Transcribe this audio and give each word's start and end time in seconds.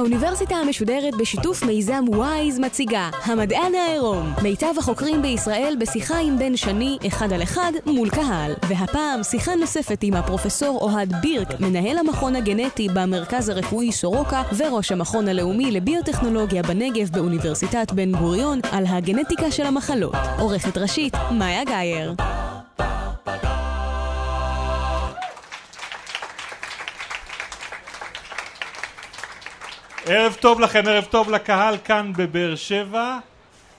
האוניברסיטה 0.00 0.54
המשודרת 0.54 1.14
בשיתוף 1.20 1.62
מיזם 1.62 2.04
וויז 2.08 2.58
מציגה 2.58 3.10
המדען 3.24 3.74
העירום. 3.74 4.32
מיטב 4.42 4.74
החוקרים 4.78 5.22
בישראל 5.22 5.76
בשיחה 5.80 6.18
עם 6.18 6.38
בן 6.38 6.56
שני 6.56 6.98
אחד 7.06 7.32
על 7.32 7.42
אחד 7.42 7.72
מול 7.86 8.10
קהל. 8.10 8.52
והפעם 8.68 9.22
שיחה 9.22 9.54
נוספת 9.54 9.98
עם 10.02 10.14
הפרופסור 10.14 10.78
אוהד 10.80 11.12
בירק 11.22 11.60
מנהל 11.60 11.98
המכון 11.98 12.36
הגנטי 12.36 12.88
במרכז 12.94 13.48
הרפואי 13.48 13.92
סורוקה 13.92 14.42
וראש 14.56 14.92
המכון 14.92 15.28
הלאומי 15.28 15.70
לביוטכנולוגיה 15.70 16.62
בנגב 16.62 17.10
באוניברסיטת 17.10 17.92
בן 17.92 18.12
גוריון 18.12 18.60
על 18.72 18.84
הגנטיקה 18.88 19.50
של 19.50 19.66
המחלות. 19.66 20.14
עורכת 20.38 20.78
ראשית 20.78 21.14
מאיה 21.30 21.64
גאייר 21.64 22.14
ערב 30.12 30.36
טוב 30.40 30.60
לכם, 30.60 30.82
ערב 30.86 31.04
טוב 31.04 31.30
לקהל 31.30 31.76
כאן 31.84 32.12
בבאר 32.16 32.56
שבע. 32.56 33.18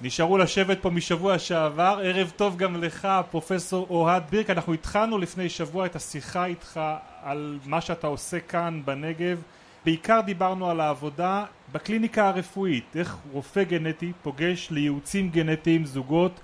נשארו 0.02 0.38
לשבת 0.38 0.82
פה 0.82 0.90
משבוע 0.90 1.40
שעבר. 1.40 2.00
ערב 2.04 2.32
טוב 2.36 2.58
גם 2.58 2.84
לך, 2.84 3.08
פרופסור 3.32 3.88
אוהד 3.90 4.24
בירק. 4.30 4.50
אנחנו 4.50 4.74
התחלנו 4.74 5.18
לפני 5.18 5.50
שבוע 5.50 5.86
את 5.86 5.96
השיחה 5.96 6.46
איתך 6.46 6.80
על 7.24 7.60
מה 7.66 7.82
שאתה 7.82 8.08
עושה 8.08 8.40
כאן 8.40 8.82
בנגב. 8.86 9.42
בעיקר 9.86 10.20
דיברנו 10.26 10.70
על 10.70 10.80
העבודה 10.80 11.46
בקליניקה 11.72 12.28
הרפואית, 12.28 12.96
איך 12.96 13.16
רופא 13.32 13.64
גנטי 13.64 14.12
פוגש 14.24 14.68
לייעוצים 14.72 15.30
גנטיים 15.30 15.86
זוגות 15.86 16.40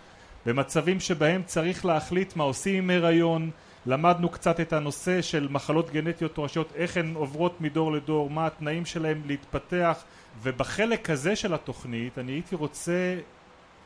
במצבים 0.45 0.99
שבהם 0.99 1.43
צריך 1.45 1.85
להחליט 1.85 2.35
מה 2.35 2.43
עושים 2.43 2.75
עם 2.75 2.89
הריון, 2.89 3.49
למדנו 3.87 4.29
קצת 4.29 4.59
את 4.59 4.73
הנושא 4.73 5.21
של 5.21 5.47
מחלות 5.51 5.91
גנטיות 5.91 6.33
תורשיות, 6.35 6.73
איך 6.75 6.97
הן 6.97 7.13
עוברות 7.13 7.61
מדור 7.61 7.91
לדור, 7.91 8.29
מה 8.29 8.47
התנאים 8.47 8.85
שלהן 8.85 9.21
להתפתח 9.25 10.03
ובחלק 10.41 11.09
הזה 11.09 11.35
של 11.35 11.53
התוכנית 11.53 12.17
אני 12.17 12.31
הייתי 12.31 12.55
רוצה 12.55 13.19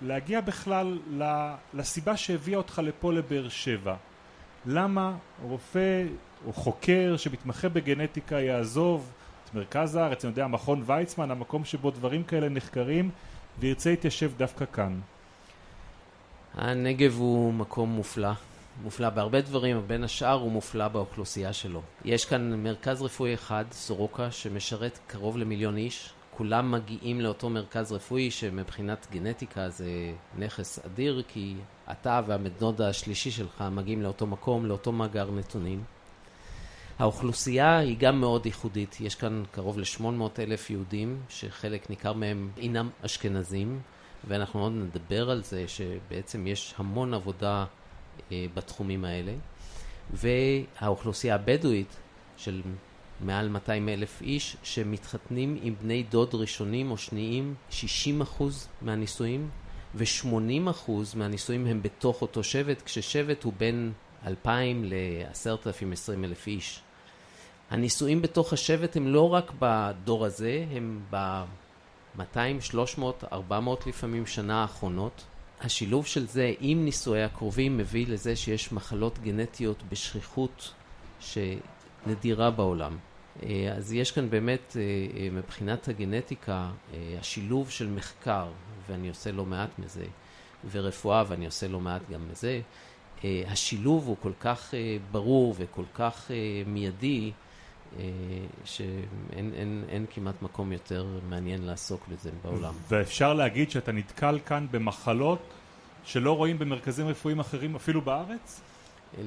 להגיע 0.02 0.42
בכלל 0.42 1.00
לסיבה 1.74 2.18
שהביאה 2.18 2.58
אותך 2.58 2.82
לפה 2.84 3.14
לבאר 3.14 3.50
שבע. 3.50 3.96
למה 4.66 5.16
רופא 5.44 6.04
או 6.48 6.54
חוקר 6.54 7.16
שמתמחה 7.18 7.70
בגנטיקה 7.70 8.40
יעזוב 8.40 9.12
את 9.46 9.56
מרכז 9.56 9.96
הארץ, 9.96 10.26
אני 10.26 10.32
יודע, 10.32 10.48
מכון 10.48 10.84
ויצמן, 10.86 11.32
המקום 11.32 11.66
שבו 11.66 11.92
דברים 11.92 12.24
כאלה 12.24 12.50
נחקרים 12.50 13.10
וירצה 13.60 13.90
להתיישב 13.90 14.32
דווקא 14.38 14.66
כאן? 14.74 15.00
הנגב 16.54 17.16
הוא 17.18 17.54
מקום 17.54 17.90
מופלא 17.90 18.32
מופלא 18.84 19.10
בהרבה 19.10 19.42
דברים, 19.42 19.82
בין 19.88 20.04
השאר 20.04 20.40
הוא 20.40 20.52
מופלא 20.52 20.88
באוכלוסייה 20.88 21.54
שלו. 21.54 21.82
יש 22.06 22.26
כאן 22.26 22.64
מרכז 22.64 23.02
רפואי 23.02 23.34
אחד, 23.34 23.66
סורוקה, 23.72 24.32
שמשרת 24.32 25.00
קרוב 25.08 25.38
למיליון 25.38 25.78
איש. 25.78 26.14
כולם 26.32 26.72
מגיעים 26.72 27.22
לאותו 27.22 27.50
מרכז 27.50 27.92
רפואי 27.92 28.32
שמבחינת 28.32 29.08
גנטיקה 29.12 29.70
זה 29.70 30.14
נכס 30.38 30.86
אדיר, 30.86 31.24
כי 31.28 31.56
אתה 31.92 32.22
והבן 32.28 32.50
דוד 32.60 32.82
השלישי 32.82 33.32
שלך 33.32 33.64
מגיעים 33.72 34.02
לאותו 34.02 34.28
מקום, 34.28 34.66
לאותו 34.66 34.92
מאגר 34.92 35.32
נתונים. 35.32 35.84
האוכלוסייה 37.00 37.78
היא 37.78 37.98
גם 38.00 38.20
מאוד 38.20 38.46
ייחודית. 38.46 39.02
יש 39.02 39.16
כאן 39.16 39.44
קרוב 39.52 39.80
ל-800 39.80 40.40
אלף 40.40 40.70
יהודים, 40.70 41.22
שחלק 41.30 41.90
ניכר 41.90 42.14
מהם 42.14 42.50
אינם 42.58 42.90
אשכנזים, 43.06 43.80
ואנחנו 44.28 44.64
עוד 44.64 44.72
נדבר 44.72 45.30
על 45.30 45.44
זה 45.44 45.68
שבעצם 45.68 46.48
יש 46.48 46.74
המון 46.78 47.14
עבודה 47.14 47.66
בתחומים 48.32 49.06
האלה, 49.06 49.34
והאוכלוסייה 50.14 51.36
הבדואית 51.36 51.96
של 52.38 52.62
מעל 53.22 53.50
200 53.50 53.90
אלף 53.90 54.22
איש 54.22 54.58
שמתחתנים 54.64 55.60
עם 55.62 55.76
בני 55.82 56.04
דוד 56.04 56.36
ראשונים 56.36 56.92
או 56.92 56.98
שניים, 56.98 57.56
60 57.70 58.22
אחוז 58.22 58.68
מהנישואים 58.82 59.50
ו-80 59.96 60.70
אחוז 60.70 61.16
מהנישואים 61.16 61.68
הם 61.68 61.82
בתוך 61.82 62.22
אותו 62.22 62.44
שבט, 62.44 62.82
כששבט 62.82 63.44
הוא 63.44 63.54
בין 63.58 63.92
2,000 64.28 64.84
ל-10,000, 64.86 65.94
20 65.94 66.26
אלף 66.26 66.48
איש. 66.48 66.82
הנישואים 67.70 68.22
בתוך 68.22 68.54
השבט 68.54 68.98
הם 68.98 69.08
לא 69.08 69.34
רק 69.34 69.52
בדור 69.60 70.26
הזה, 70.26 70.66
הם 70.72 71.02
ב-200, 71.10 72.40
300, 72.62 73.24
400 73.32 73.88
לפעמים 73.88 74.26
שנה 74.26 74.62
האחרונות. 74.62 75.24
השילוב 75.62 76.06
של 76.06 76.28
זה 76.28 76.54
עם 76.60 76.86
נישואי 76.86 77.24
הקרובים 77.24 77.78
מביא 77.78 78.08
לזה 78.08 78.36
שיש 78.36 78.72
מחלות 78.72 79.20
גנטיות 79.20 79.84
בשכיחות 79.90 80.74
שנדירה 81.20 82.52
בעולם. 82.52 82.98
אה, 83.44 83.74
אז 83.78 83.94
יש 83.94 84.12
כאן 84.12 84.30
באמת 84.30 84.78
אה, 84.80 84.82
אה, 85.20 85.30
מבחינת 85.32 85.88
הגנטיקה 85.88 86.72
השילוב 87.20 87.70
של 87.70 87.88
מחקר, 87.88 88.48
ואני 88.90 89.10
עושה 89.10 89.32
לא 89.32 89.46
מעט 89.46 89.70
מזה, 89.80 90.06
ורפואה, 90.72 91.24
ואני 91.28 91.46
עושה 91.46 91.68
לא 91.68 91.80
מעט 91.80 92.02
גם 92.12 92.22
מזה, 92.32 92.62
השילוב 93.24 94.08
הוא 94.08 94.16
כל 94.22 94.32
כך 94.40 94.74
ברור 95.12 95.56
וכל 95.58 95.84
כך 95.94 96.32
מיידי, 96.66 97.32
שאין 98.66 99.52
אין, 99.54 99.84
אין 99.90 100.06
כמעט 100.10 100.42
מקום 100.42 100.72
יותר 100.72 101.06
מעניין 101.30 101.62
לעסוק 101.62 102.08
בזה 102.08 102.30
בעולם. 102.44 102.74
ואפשר 102.90 103.34
להגיד 103.34 103.72
שאתה 103.72 103.92
נתקל 103.92 104.40
כאן 104.46 104.68
במחלות 104.72 105.40
שלא 106.04 106.38
רואים 106.38 106.60
במרכזים 106.60 107.08
רפואיים 107.08 107.40
אחרים 107.40 107.76
אפילו 107.76 108.02
בארץ? 108.02 108.62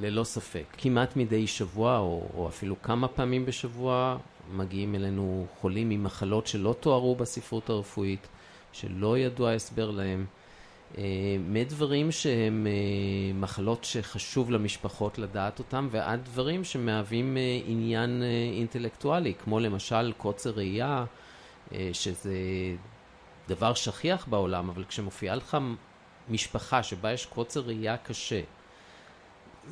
ללא 0.00 0.24
ספק. 0.24 0.64
כמעט 0.78 1.16
מדי 1.16 1.46
שבוע, 1.46 1.98
או, 1.98 2.28
או 2.34 2.48
אפילו 2.48 2.82
כמה 2.82 3.08
פעמים 3.08 3.46
בשבוע, 3.46 4.16
מגיעים 4.52 4.94
אלינו 4.94 5.46
חולים 5.60 5.90
עם 5.90 6.04
מחלות 6.04 6.46
שלא 6.46 6.74
תוארו 6.80 7.16
בספרות 7.16 7.70
הרפואית, 7.70 8.28
שלא 8.72 9.18
ידוע 9.18 9.52
הסבר 9.52 9.90
להם. 9.90 10.26
אה, 10.98 11.02
מדברים 11.48 12.12
שהם 12.12 12.66
אה, 12.66 13.32
מחלות 13.34 13.84
שחשוב 13.84 14.50
למשפחות 14.50 15.18
לדעת 15.18 15.58
אותם 15.58 15.88
ועד 15.90 16.24
דברים 16.24 16.64
שמהווים 16.64 17.36
אה, 17.36 17.60
עניין 17.66 18.22
אינטלקטואלי, 18.52 19.34
כמו 19.44 19.60
למשל 19.60 20.12
קוצר 20.16 20.50
ראייה, 20.50 21.04
שזה 21.92 22.34
דבר 23.48 23.74
שכיח 23.74 24.26
בעולם, 24.26 24.70
אבל 24.70 24.84
כשמופיעה 24.84 25.36
לך 25.36 25.56
משפחה 26.30 26.82
שבה 26.82 27.12
יש 27.12 27.26
קוצר 27.26 27.60
ראייה 27.60 27.96
קשה, 27.96 28.40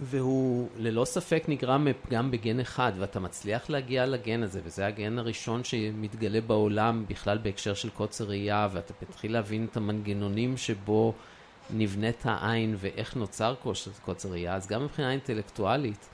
והוא 0.00 0.69
ללא 0.78 1.04
ספק 1.04 1.44
נגרם 1.48 1.84
מפגם 1.84 2.30
בגן 2.30 2.60
אחד, 2.60 2.92
ואתה 2.98 3.20
מצליח 3.20 3.70
להגיע 3.70 4.06
לגן 4.06 4.42
הזה, 4.42 4.60
וזה 4.64 4.86
הגן 4.86 5.19
הראשון 5.19 5.64
שמתגלה 5.64 6.41
בעולם 6.41 7.04
בכלל 7.08 7.38
בהקשר 7.38 7.75
של 7.75 7.91
קוצר 7.91 8.25
ראייה, 8.25 8.69
ואתה 8.72 8.94
מתחיל 9.08 9.32
להבין 9.32 9.66
את 9.70 9.76
המנגנונים 9.76 10.56
שבו 10.56 11.14
נבנית 11.70 12.22
העין 12.25 12.76
ואיך 12.78 13.16
נוצר 13.16 13.54
קוצר 14.04 14.28
ראייה, 14.28 14.54
אז 14.54 14.66
גם 14.66 14.84
מבחינה 14.84 15.10
אינטלקטואלית 15.10 16.08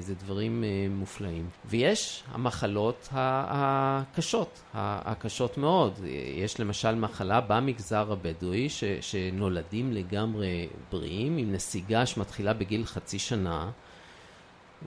זה 0.00 0.14
דברים 0.14 0.64
אה, 0.64 0.86
מופלאים. 0.90 1.48
ויש 1.64 2.22
המחלות 2.32 3.08
הקשות, 3.12 4.60
הקשות 4.74 5.58
מאוד. 5.58 6.00
יש 6.34 6.60
למשל 6.60 6.94
מחלה 6.94 7.40
במגזר 7.40 8.12
הבדואי 8.12 8.68
ש, 8.68 8.84
שנולדים 9.00 9.92
לגמרי 9.92 10.68
בריאים, 10.90 11.36
עם 11.36 11.52
נסיגה 11.52 12.06
שמתחילה 12.06 12.54
בגיל 12.54 12.84
חצי 12.84 13.18
שנה. 13.18 13.70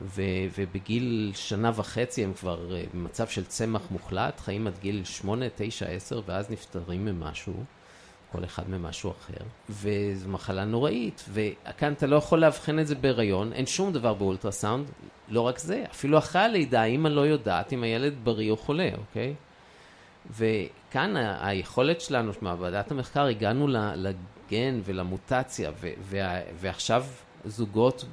ו, 0.01 0.21
ובגיל 0.57 1.31
שנה 1.35 1.71
וחצי 1.75 2.24
הם 2.24 2.33
כבר 2.33 2.75
אה, 2.75 2.83
במצב 2.94 3.27
של 3.27 3.45
צמח 3.45 3.81
מוחלט, 3.91 4.39
חיים 4.39 4.68
עד 4.68 4.77
גיל 4.81 5.03
שמונה, 5.03 5.45
תשע, 5.56 5.85
עשר, 5.85 6.21
ואז 6.25 6.50
נפטרים 6.50 7.06
ממשהו. 7.06 7.63
כל 8.31 8.43
אחד 8.43 8.69
ממשהו 8.69 9.11
אחר, 9.11 9.45
וזו 9.69 10.29
מחלה 10.29 10.65
נוראית, 10.65 11.25
וכאן 11.33 11.93
אתה 11.93 12.07
לא 12.07 12.15
יכול 12.15 12.39
לאבחן 12.39 12.79
את 12.79 12.87
זה 12.87 12.95
בהיריון, 12.95 13.53
אין 13.53 13.65
שום 13.65 13.93
דבר 13.93 14.13
באולטרסאונד, 14.13 14.85
לא 15.29 15.41
רק 15.41 15.59
זה, 15.59 15.83
אפילו 15.91 16.17
אחרי 16.17 16.41
הלידה, 16.41 16.81
האמא 16.81 17.07
לא 17.07 17.21
יודעת 17.21 17.73
אם 17.73 17.83
הילד 17.83 18.13
בריא 18.23 18.51
או 18.51 18.57
חולה, 18.57 18.89
אוקיי? 18.97 19.33
וכאן 20.37 21.13
היכולת 21.41 22.01
שלנו, 22.01 22.31
מעבדת 22.41 22.91
המחקר, 22.91 23.25
הגענו 23.25 23.67
לגן 23.95 24.79
ולמוטציה, 24.85 25.71
ועכשיו 26.59 27.05
זוגות 27.45 28.05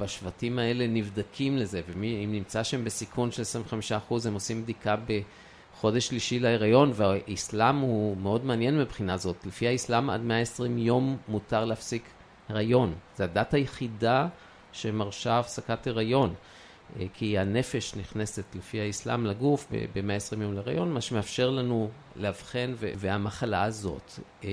בשבטים 0.00 0.58
האלה 0.58 0.86
נבדקים 0.86 1.56
לזה, 1.56 1.80
ואם 1.88 2.32
נמצא 2.32 2.62
שהם 2.62 2.84
בסיכון 2.84 3.30
של 3.32 3.42
25% 4.10 4.28
הם 4.28 4.34
עושים 4.34 4.62
בדיקה 4.62 4.96
ב... 5.06 5.20
חודש 5.80 6.06
שלישי 6.06 6.38
להיריון, 6.38 6.92
והאסלאם 6.94 7.78
הוא 7.78 8.16
מאוד 8.16 8.44
מעניין 8.44 8.78
מבחינה 8.78 9.16
זאת. 9.16 9.46
לפי 9.46 9.68
האסלאם 9.68 10.10
עד 10.10 10.20
120 10.20 10.78
יום 10.78 11.16
מותר 11.28 11.64
להפסיק 11.64 12.02
הריון. 12.48 12.94
זו 13.16 13.24
הדת 13.24 13.54
היחידה 13.54 14.28
שמרשה 14.72 15.38
הפסקת 15.38 15.86
הריון. 15.86 16.34
אה, 17.00 17.06
כי 17.14 17.38
הנפש 17.38 17.94
נכנסת 17.94 18.44
לפי 18.54 18.80
האסלאם 18.80 19.26
לגוף 19.26 19.66
ב-120 19.70 20.42
יום 20.42 20.54
להריון, 20.54 20.92
מה 20.92 21.00
שמאפשר 21.00 21.50
לנו 21.50 21.90
לאבחן, 22.16 22.74
והמחלה 22.78 23.62
הזאת 23.62 24.12
אה, 24.44 24.48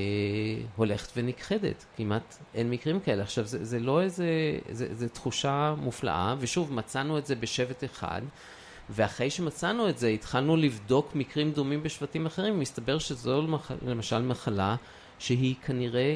הולכת 0.75 1.11
ונכחדת, 1.17 1.85
כמעט 1.97 2.37
אין 2.55 2.69
מקרים 2.69 2.99
כאלה. 2.99 3.23
עכשיו, 3.23 3.45
זה, 3.45 3.65
זה 3.65 3.79
לא 3.79 4.01
איזה, 4.01 4.27
זה, 4.71 4.87
זה 4.91 5.09
תחושה 5.09 5.75
מופלאה, 5.77 6.35
ושוב, 6.39 6.73
מצאנו 6.73 7.17
את 7.17 7.25
זה 7.25 7.35
בשבט 7.35 7.83
אחד. 7.83 8.21
ואחרי 8.89 9.29
שמצאנו 9.29 9.89
את 9.89 9.97
זה, 9.97 10.07
התחלנו 10.07 10.55
לבדוק 10.55 11.15
מקרים 11.15 11.51
דומים 11.51 11.83
בשבטים 11.83 12.25
אחרים, 12.25 12.59
מסתבר 12.59 12.99
שזו 12.99 13.41
למשל 13.81 14.21
מחלה 14.21 14.75
שהיא 15.19 15.55
כנראה 15.65 16.15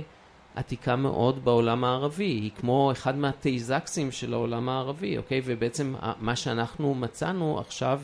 עתיקה 0.56 0.96
מאוד 0.96 1.46
בעולם 1.46 1.84
הערבי, 1.84 2.24
היא 2.24 2.52
כמו 2.56 2.92
אחד 2.92 3.18
מהתייזקסים 3.18 4.12
של 4.12 4.34
העולם 4.34 4.70
הערבי, 4.70 5.18
אוקיי? 5.18 5.42
ובעצם 5.46 5.96
מה 6.20 6.36
שאנחנו 6.36 6.96
מצאנו 6.96 7.60
עכשיו 7.60 8.02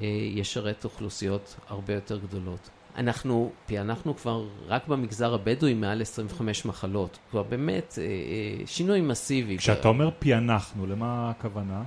אה, 0.00 0.06
ישרת 0.34 0.84
אוכלוסיות 0.84 1.56
הרבה 1.68 1.94
יותר 1.94 2.18
גדולות. 2.18 2.70
אנחנו 2.96 3.52
פענחנו 3.66 4.16
כבר 4.16 4.44
רק 4.68 4.88
במגזר 4.88 5.34
הבדואי 5.34 5.74
מעל 5.74 6.02
25 6.02 6.64
מחלות, 6.64 7.18
כבר 7.30 7.42
באמת 7.42 7.98
אה, 7.98 8.04
אה, 8.04 8.66
שינוי 8.66 9.00
מסיבי. 9.00 9.58
כשאתה 9.58 9.88
אומר 9.88 10.10
פענחנו, 10.18 10.86
למה 10.86 11.30
הכוונה? 11.30 11.82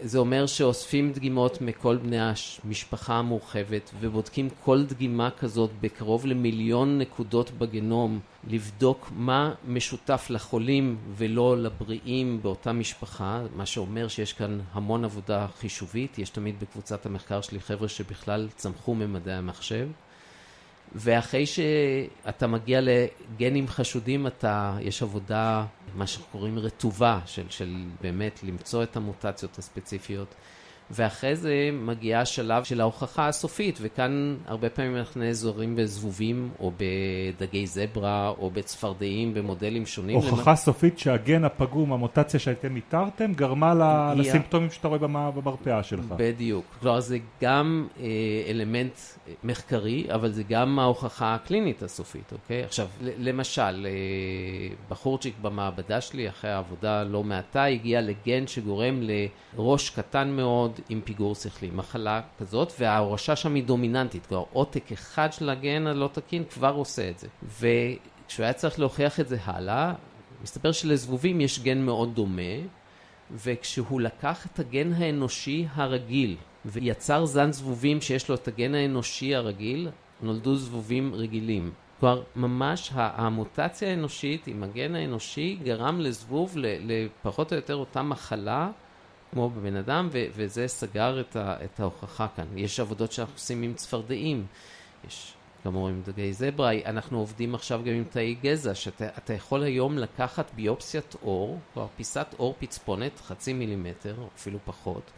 זה 0.00 0.18
אומר 0.18 0.46
שאוספים 0.46 1.12
דגימות 1.12 1.60
מכל 1.60 1.96
בני 1.96 2.18
המשפחה 2.20 3.14
המורחבת 3.14 3.90
ובודקים 4.00 4.48
כל 4.64 4.84
דגימה 4.84 5.30
כזאת 5.30 5.70
בקרוב 5.80 6.26
למיליון 6.26 6.98
נקודות 6.98 7.50
בגנום, 7.50 8.20
לבדוק 8.48 9.10
מה 9.16 9.54
משותף 9.68 10.26
לחולים 10.30 10.96
ולא 11.16 11.56
לבריאים 11.58 12.42
באותה 12.42 12.72
משפחה, 12.72 13.42
מה 13.56 13.66
שאומר 13.66 14.08
שיש 14.08 14.32
כאן 14.32 14.60
המון 14.72 15.04
עבודה 15.04 15.46
חישובית, 15.58 16.18
יש 16.18 16.30
תמיד 16.30 16.60
בקבוצת 16.60 17.06
המחקר 17.06 17.40
שלי 17.40 17.60
חבר'ה 17.60 17.88
שבכלל 17.88 18.48
צמחו 18.56 18.94
ממדעי 18.94 19.34
המחשב. 19.34 19.88
ואחרי 20.94 21.46
שאתה 21.46 22.46
מגיע 22.46 22.80
לגנים 22.82 23.68
חשודים, 23.68 24.26
אתה, 24.26 24.76
יש 24.80 25.02
עבודה, 25.02 25.64
מה 25.94 26.06
שאנחנו 26.06 26.32
קוראים 26.32 26.58
רטובה, 26.58 27.20
של, 27.26 27.44
של 27.50 27.76
באמת 28.00 28.40
למצוא 28.42 28.82
את 28.82 28.96
המוטציות 28.96 29.58
הספציפיות. 29.58 30.34
ואחרי 30.90 31.36
זה 31.36 31.70
מגיע 31.72 32.20
השלב 32.20 32.64
של 32.64 32.80
ההוכחה 32.80 33.28
הסופית, 33.28 33.78
וכאן 33.82 34.36
הרבה 34.46 34.70
פעמים 34.70 34.96
אנחנו 34.96 35.20
נעזורים 35.20 35.76
בזבובים, 35.76 36.50
או 36.60 36.72
בדגי 36.76 37.66
זברה, 37.66 38.28
או 38.28 38.50
בצפרדעים, 38.50 39.34
במודלים 39.34 39.86
שונים. 39.86 40.16
הוכחה 40.16 40.50
למ... 40.50 40.56
סופית 40.56 40.98
שהגן 40.98 41.44
הפגום, 41.44 41.92
המוטציה 41.92 42.40
שאתם 42.40 42.76
איתרתם, 42.76 43.32
גרמה 43.32 43.72
היא... 44.12 44.20
לסימפטומים 44.20 44.70
שאתה 44.70 44.88
רואה 44.88 44.98
במרפאה 45.30 45.82
שלך. 45.82 46.04
בדיוק. 46.16 46.64
כלומר, 46.80 47.00
זה 47.00 47.18
גם 47.42 47.86
אה, 48.00 48.06
אלמנט 48.48 48.98
מחקרי, 49.44 50.06
אבל 50.14 50.32
זה 50.32 50.42
גם 50.42 50.78
ההוכחה 50.78 51.34
הקלינית 51.34 51.82
הסופית, 51.82 52.32
אוקיי? 52.32 52.64
עכשיו, 52.64 52.86
למשל, 53.00 53.86
אה, 53.86 54.74
בחורצ'יק 54.88 55.34
במעבדה 55.42 56.00
שלי, 56.00 56.28
אחרי 56.28 56.50
העבודה 56.50 57.04
לא 57.04 57.24
מעטה, 57.24 57.64
הגיע 57.64 58.00
לגן 58.00 58.46
שגורם 58.46 59.00
לראש 59.02 59.90
קטן 59.90 60.30
מאוד. 60.30 60.75
עם 60.88 61.00
פיגור 61.04 61.34
שכלי, 61.34 61.70
מחלה 61.74 62.20
כזאת, 62.38 62.72
וההורשה 62.78 63.36
שם 63.36 63.54
היא 63.54 63.64
דומיננטית, 63.64 64.26
כלומר 64.26 64.44
עותק 64.52 64.92
אחד 64.92 65.32
של 65.32 65.50
הגן 65.50 65.86
הלא 65.86 66.10
תקין 66.12 66.44
כבר 66.44 66.72
עושה 66.72 67.10
את 67.10 67.18
זה. 67.18 67.28
וכשהוא 67.42 68.44
היה 68.44 68.52
צריך 68.52 68.80
להוכיח 68.80 69.20
את 69.20 69.28
זה 69.28 69.36
הלאה, 69.44 69.94
מסתבר 70.42 70.72
שלזבובים 70.72 71.40
יש 71.40 71.60
גן 71.60 71.78
מאוד 71.78 72.14
דומה, 72.14 72.42
וכשהוא 73.30 74.00
לקח 74.00 74.46
את 74.46 74.58
הגן 74.58 74.92
האנושי 74.92 75.66
הרגיל 75.74 76.36
ויצר 76.64 77.24
זן 77.24 77.52
זבובים 77.52 78.00
שיש 78.00 78.28
לו 78.28 78.34
את 78.34 78.48
הגן 78.48 78.74
האנושי 78.74 79.34
הרגיל, 79.34 79.88
נולדו 80.22 80.56
זבובים 80.56 81.14
רגילים. 81.14 81.70
כלומר, 82.00 82.22
ממש 82.36 82.90
המוטציה 82.94 83.90
האנושית 83.90 84.46
עם 84.46 84.62
הגן 84.62 84.94
האנושי 84.94 85.58
גרם 85.62 86.00
לזבוב 86.00 86.54
לפחות 86.56 87.52
או 87.52 87.56
יותר 87.56 87.74
אותה 87.74 88.02
מחלה 88.02 88.70
כמו 89.36 89.50
בבן 89.50 89.76
אדם, 89.76 90.08
ו- 90.12 90.26
וזה 90.34 90.68
סגר 90.68 91.20
את, 91.20 91.36
ה- 91.36 91.56
את 91.64 91.80
ההוכחה 91.80 92.26
כאן. 92.36 92.46
יש 92.56 92.80
עבודות 92.80 93.12
שאנחנו 93.12 93.34
עושים 93.34 93.62
עם 93.62 93.74
צפרדעים, 93.74 94.46
יש 95.08 95.34
כאמור 95.62 95.88
עם 95.88 96.02
דגי 96.06 96.32
זברה, 96.32 96.70
אנחנו 96.86 97.18
עובדים 97.18 97.54
עכשיו 97.54 97.80
גם 97.84 97.92
עם 97.92 98.04
תאי 98.04 98.34
גזע, 98.42 98.74
שאתה 98.74 99.32
יכול 99.32 99.62
היום 99.62 99.98
לקחת 99.98 100.50
ביופסיית 100.54 101.16
עור, 101.20 101.58
כלומר 101.74 101.88
פיסת 101.96 102.26
עור 102.36 102.54
פצפונת, 102.58 103.20
חצי 103.26 103.52
מילימטר, 103.52 104.14
אפילו 104.36 104.58
פחות, 104.64 105.10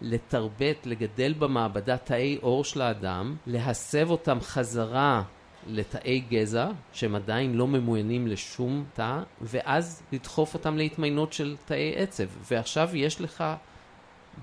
לתרבט, 0.00 0.86
לגדל 0.86 1.34
במעבדה 1.38 1.96
תאי 1.96 2.38
עור 2.40 2.64
של 2.64 2.80
האדם, 2.80 3.36
להסב 3.46 4.10
אותם 4.10 4.38
חזרה 4.40 5.22
לתאי 5.66 6.20
גזע, 6.30 6.68
שהם 6.92 7.14
עדיין 7.14 7.54
לא 7.54 7.66
ממוינים 7.66 8.26
לשום 8.26 8.84
תא, 8.94 9.18
ואז 9.40 10.02
לדחוף 10.12 10.54
אותם 10.54 10.76
להתמיינות 10.76 11.32
של 11.32 11.56
תאי 11.64 11.92
עצב. 11.96 12.24
ועכשיו 12.50 12.96
יש 12.96 13.20
לך 13.20 13.44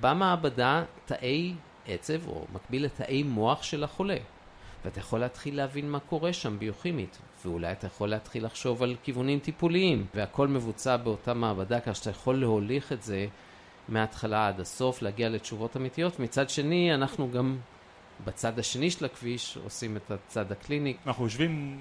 במעבדה 0.01 0.83
תאי 1.05 1.53
עצב, 1.87 2.27
או 2.27 2.45
מקביל 2.53 2.85
לתאי 2.85 3.23
מוח 3.23 3.63
של 3.63 3.83
החולה. 3.83 4.17
ואתה 4.85 4.99
יכול 4.99 5.19
להתחיל 5.19 5.57
להבין 5.57 5.89
מה 5.89 5.99
קורה 5.99 6.33
שם 6.33 6.59
ביוכימית, 6.59 7.17
ואולי 7.45 7.71
אתה 7.71 7.87
יכול 7.87 8.09
להתחיל 8.09 8.45
לחשוב 8.45 8.83
על 8.83 8.95
כיוונים 9.03 9.39
טיפוליים, 9.39 10.05
והכל 10.15 10.47
מבוצע 10.47 10.97
באותה 10.97 11.33
מעבדה, 11.33 11.79
כך 11.79 11.95
שאתה 11.95 12.09
יכול 12.09 12.39
להוליך 12.39 12.91
את 12.91 13.03
זה 13.03 13.27
מההתחלה 13.89 14.47
עד 14.47 14.59
הסוף, 14.59 15.01
להגיע 15.01 15.29
לתשובות 15.29 15.77
אמיתיות. 15.77 16.19
מצד 16.19 16.49
שני, 16.49 16.93
אנחנו 16.93 17.31
גם 17.31 17.57
בצד 18.25 18.59
השני 18.59 18.91
של 18.91 19.05
הכביש 19.05 19.57
עושים 19.63 19.97
את 19.97 20.11
הצד 20.11 20.51
הקליני. 20.51 20.93
אנחנו 21.07 21.23
יושבים 21.23 21.79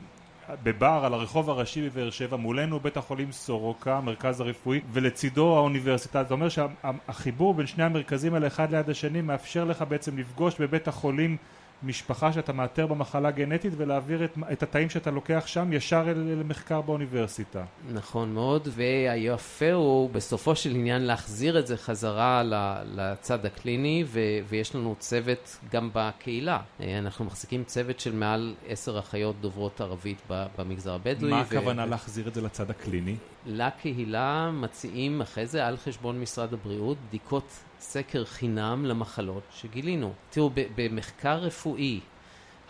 בבר 0.62 1.02
על 1.04 1.14
הרחוב 1.14 1.50
הראשי 1.50 1.88
בבאר 1.88 2.10
שבע, 2.10 2.36
מולנו 2.36 2.80
בית 2.80 2.96
החולים 2.96 3.32
סורוקה, 3.32 3.96
המרכז 3.96 4.40
הרפואי, 4.40 4.80
ולצידו 4.92 5.56
האוניברסיטה. 5.56 6.24
זה 6.24 6.34
אומר 6.34 6.48
שהחיבור 6.48 7.54
בין 7.54 7.66
שני 7.66 7.84
המרכזים 7.84 8.34
האלה 8.34 8.46
אחד 8.46 8.70
ליד 8.70 8.90
השני 8.90 9.20
מאפשר 9.20 9.64
לך 9.64 9.84
בעצם 9.88 10.18
לפגוש 10.18 10.60
בבית 10.60 10.88
החולים 10.88 11.36
משפחה 11.84 12.32
שאתה 12.32 12.52
מאתר 12.52 12.86
במחלה 12.86 13.30
גנטית 13.30 13.72
ולהעביר 13.76 14.24
את, 14.24 14.38
את 14.52 14.62
התאים 14.62 14.90
שאתה 14.90 15.10
לוקח 15.10 15.42
שם 15.46 15.72
ישר 15.72 16.04
אל, 16.10 16.28
אל 16.32 16.42
מחקר 16.42 16.80
באוניברסיטה. 16.80 17.64
נכון 17.92 18.34
מאוד, 18.34 18.68
והיפה 18.70 19.72
הוא 19.72 20.10
בסופו 20.10 20.56
של 20.56 20.70
עניין 20.70 21.02
להחזיר 21.02 21.58
את 21.58 21.66
זה 21.66 21.76
חזרה 21.76 22.42
לצד 22.84 23.46
הקליני, 23.46 24.04
ו, 24.06 24.20
ויש 24.48 24.74
לנו 24.74 24.96
צוות 24.98 25.58
גם 25.72 25.90
בקהילה. 25.92 26.58
אה, 26.80 26.98
אנחנו 26.98 27.24
מחזיקים 27.24 27.64
צוות 27.64 28.00
של 28.00 28.14
מעל 28.14 28.54
עשר 28.68 28.98
אחיות 28.98 29.36
דוברות 29.40 29.80
ערבית 29.80 30.22
במגזר 30.28 30.94
הבדואי. 30.94 31.30
מה 31.30 31.40
הכוונה 31.40 31.84
ו... 31.84 31.86
להחזיר 31.86 32.28
את 32.28 32.34
זה 32.34 32.40
לצד 32.40 32.70
הקליני? 32.70 33.16
לקהילה 33.46 34.50
מציעים 34.50 35.20
אחרי 35.20 35.46
זה 35.46 35.66
על 35.66 35.76
חשבון 35.76 36.20
משרד 36.20 36.52
הבריאות 36.52 36.96
בדיקות 37.08 37.44
סקר 37.82 38.24
חינם 38.24 38.84
למחלות 38.86 39.42
שגילינו. 39.54 40.12
תראו, 40.30 40.50
במחקר 40.76 41.38
רפואי, 41.38 42.00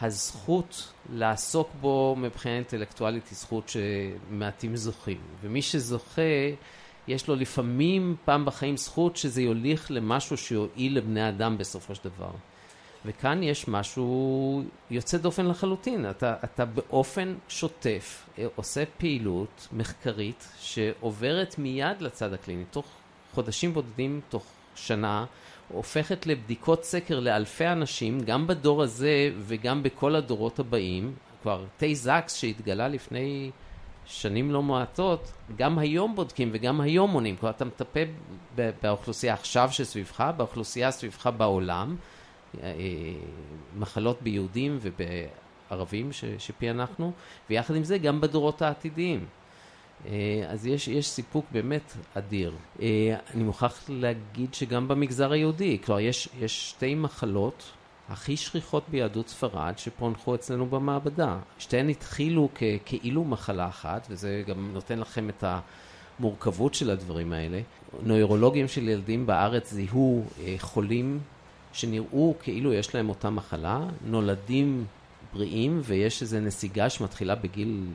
הזכות 0.00 0.92
לעסוק 1.12 1.70
בו 1.80 2.16
מבחינה 2.18 2.54
אינטלקטואלית 2.54 3.28
היא 3.28 3.36
זכות 3.36 3.68
שמעטים 3.68 4.76
זוכים. 4.76 5.20
ומי 5.42 5.62
שזוכה, 5.62 6.22
יש 7.08 7.28
לו 7.28 7.34
לפעמים 7.34 8.16
פעם 8.24 8.44
בחיים 8.44 8.76
זכות 8.76 9.16
שזה 9.16 9.42
יוליך 9.42 9.90
למשהו 9.90 10.36
שיועיל 10.36 10.96
לבני 10.96 11.28
אדם 11.28 11.58
בסופו 11.58 11.94
של 11.94 12.08
דבר. 12.08 12.30
וכאן 13.04 13.42
יש 13.42 13.68
משהו 13.68 14.62
יוצא 14.90 15.18
דופן 15.18 15.46
לחלוטין. 15.46 16.10
אתה, 16.10 16.34
אתה 16.44 16.64
באופן 16.64 17.34
שוטף 17.48 18.26
אה, 18.38 18.46
עושה 18.56 18.84
פעילות 18.98 19.68
מחקרית 19.72 20.48
שעוברת 20.60 21.58
מיד 21.58 22.00
לצד 22.00 22.32
הקליני, 22.32 22.64
תוך 22.70 22.86
חודשים 23.34 23.74
בודדים, 23.74 24.20
תוך 24.28 24.44
שנה, 24.74 25.24
הופכת 25.68 26.26
לבדיקות 26.26 26.84
סקר 26.84 27.20
לאלפי 27.20 27.66
אנשים, 27.66 28.20
גם 28.20 28.46
בדור 28.46 28.82
הזה 28.82 29.30
וגם 29.38 29.82
בכל 29.82 30.16
הדורות 30.16 30.58
הבאים. 30.58 31.14
כבר 31.42 31.64
תה 31.76 31.86
זקס 31.92 32.34
שהתגלה 32.34 32.88
לפני 32.88 33.50
שנים 34.06 34.50
לא 34.50 34.62
מועטות, 34.62 35.32
גם 35.56 35.78
היום 35.78 36.14
בודקים 36.16 36.50
וגם 36.52 36.80
היום 36.80 37.10
מונים. 37.10 37.36
כלומר, 37.36 37.54
אתה 37.54 37.64
מטפל 37.64 38.04
באוכלוסייה 38.82 39.34
עכשיו 39.34 39.68
שסביבך, 39.72 40.30
באוכלוסייה 40.36 40.90
סביבך 40.90 41.30
בעולם, 41.36 41.96
אה, 42.62 42.72
מחלות 43.78 44.22
ביהודים 44.22 44.78
ובערבים 44.80 46.10
שפענחנו, 46.38 47.12
ויחד 47.50 47.76
עם 47.76 47.84
זה 47.84 47.98
גם 47.98 48.20
בדורות 48.20 48.62
העתידיים. 48.62 49.26
אה, 50.06 50.44
אז 50.48 50.66
יש, 50.66 50.88
יש 50.88 51.08
סיפוק 51.08 51.46
באמת 51.52 51.96
אדיר. 52.14 52.52
אה, 52.82 53.16
אני 53.34 53.42
מוכרח 53.42 53.84
להגיד 53.88 54.54
שגם 54.54 54.88
במגזר 54.88 55.32
היהודי, 55.32 55.78
כלומר 55.84 56.00
יש, 56.00 56.28
יש 56.40 56.70
שתי 56.70 56.94
מחלות 56.94 57.62
הכי 58.08 58.36
שכיחות 58.36 58.82
ביהדות 58.88 59.28
ספרד 59.28 59.74
שפוענחו 59.76 60.34
אצלנו 60.34 60.66
במעבדה. 60.66 61.38
שתיהן 61.58 61.88
התחילו 61.88 62.48
כ, 62.54 62.62
כאילו 62.84 63.24
מחלה 63.24 63.68
אחת, 63.68 64.06
וזה 64.10 64.42
גם 64.46 64.70
נותן 64.72 64.98
לכם 64.98 65.28
את 65.28 65.44
המורכבות 66.18 66.74
של 66.74 66.90
הדברים 66.90 67.32
האלה. 67.32 67.60
נוירולוגים 68.02 68.68
של 68.68 68.88
ילדים 68.88 69.26
בארץ 69.26 69.72
זיהו 69.72 70.24
אה, 70.40 70.54
חולים 70.58 71.20
שנראו 71.72 72.34
כאילו 72.42 72.72
יש 72.72 72.94
להם 72.94 73.08
אותה 73.08 73.30
מחלה, 73.30 73.80
נולדים 74.06 74.84
בריאים 75.32 75.80
ויש 75.84 76.22
איזו 76.22 76.40
נסיגה 76.40 76.90
שמתחילה 76.90 77.34
בגיל 77.34 77.86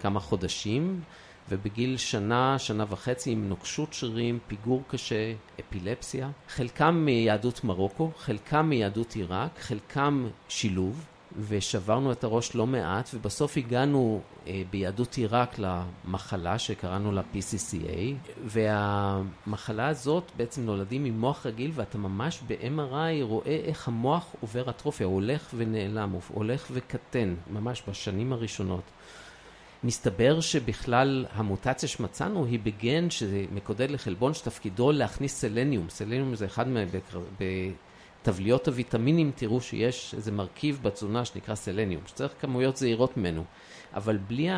כמה 0.00 0.20
חודשים, 0.20 1.00
ובגיל 1.48 1.96
שנה, 1.96 2.58
שנה 2.58 2.84
וחצי 2.88 3.30
עם 3.30 3.48
נוקשות 3.48 3.92
שרירים, 3.92 4.38
פיגור 4.46 4.82
קשה, 4.88 5.32
אפילפסיה. 5.60 6.30
חלקם 6.48 6.94
מיהדות 6.94 7.64
מרוקו, 7.64 8.10
חלקם 8.18 8.66
מיהדות 8.66 9.12
עיראק, 9.12 9.58
חלקם 9.58 10.28
שילוב. 10.48 11.04
ושברנו 11.48 12.12
את 12.12 12.24
הראש 12.24 12.54
לא 12.54 12.66
מעט, 12.66 13.10
ובסוף 13.14 13.56
הגענו 13.56 14.20
אה, 14.46 14.62
ביהדות 14.70 15.14
עיראק 15.14 15.56
למחלה 15.58 16.58
שקראנו 16.58 17.12
לה 17.12 17.22
PCCA, 17.34 18.30
והמחלה 18.44 19.88
הזאת 19.88 20.30
בעצם 20.36 20.62
נולדים 20.62 21.04
עם 21.04 21.20
מוח 21.20 21.46
רגיל, 21.46 21.70
ואתה 21.74 21.98
ממש 21.98 22.40
ב-MRI 22.46 23.22
רואה 23.22 23.60
איך 23.64 23.88
המוח 23.88 24.34
עובר 24.40 24.70
אטרופיה, 24.70 25.06
הוא 25.06 25.14
הולך 25.14 25.54
ונעלם, 25.54 26.10
הוא 26.10 26.20
הולך 26.28 26.66
וקטן, 26.72 27.34
ממש 27.50 27.82
בשנים 27.88 28.32
הראשונות. 28.32 28.84
מסתבר 29.84 30.40
שבכלל 30.40 31.26
המוטציה 31.32 31.88
שמצאנו 31.88 32.44
היא 32.44 32.58
בגן 32.62 33.10
שמקודד 33.10 33.90
לחלבון 33.90 34.34
שתפקידו 34.34 34.92
להכניס 34.92 35.40
סלניום. 35.40 35.88
סלניום 35.88 36.34
זה 36.34 36.46
אחד 36.46 36.68
מה... 36.68 36.80
בטבליות 38.22 38.68
הוויטמינים 38.68 39.32
תראו 39.34 39.60
שיש 39.60 40.14
איזה 40.14 40.32
מרכיב 40.32 40.78
בתזונה 40.82 41.24
שנקרא 41.24 41.54
סלניום, 41.54 42.02
שצריך 42.06 42.32
כמויות 42.40 42.76
זהירות 42.76 43.16
ממנו. 43.16 43.44
אבל 43.94 44.16
בלי 44.16 44.48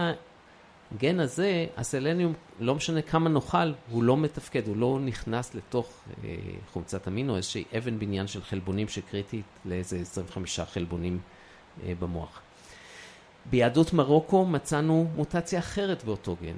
הגן 0.95 1.21
הזה, 1.21 1.67
הסלניום, 1.77 2.33
לא 2.61 2.75
משנה 2.75 3.03
כמה 3.03 3.29
נאכל, 3.29 3.73
הוא 3.91 4.03
לא 4.03 4.17
מתפקד, 4.17 4.67
הוא 4.67 4.77
לא 4.77 4.99
נכנס 5.05 5.55
לתוך 5.55 5.91
אה, 6.25 6.37
חומצת 6.73 7.07
המין 7.07 7.31
או 7.31 7.37
איזושהי 7.37 7.65
אבן 7.79 7.99
בניין 7.99 8.27
של 8.27 8.43
חלבונים 8.43 8.89
שקריטית 8.89 9.45
לאיזה 9.65 9.99
25 9.99 10.61
חלבונים 10.61 11.19
אה, 11.85 11.93
במוח. 11.99 12.41
ביהדות 13.51 13.93
מרוקו 13.93 14.47
מצאנו 14.47 15.11
מוטציה 15.17 15.59
אחרת 15.59 16.05
באותו 16.05 16.37
גן, 16.43 16.57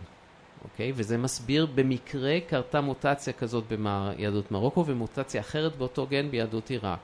אוקיי? 0.64 0.92
וזה 0.94 1.18
מסביר, 1.18 1.66
במקרה 1.74 2.38
קרתה 2.48 2.80
מוטציה 2.80 3.32
כזאת 3.32 3.64
ביהדות 3.68 4.50
מרוקו 4.50 4.86
ומוטציה 4.86 5.40
אחרת 5.40 5.76
באותו 5.76 6.06
גן 6.06 6.30
ביהדות 6.30 6.70
עיראק. 6.70 7.00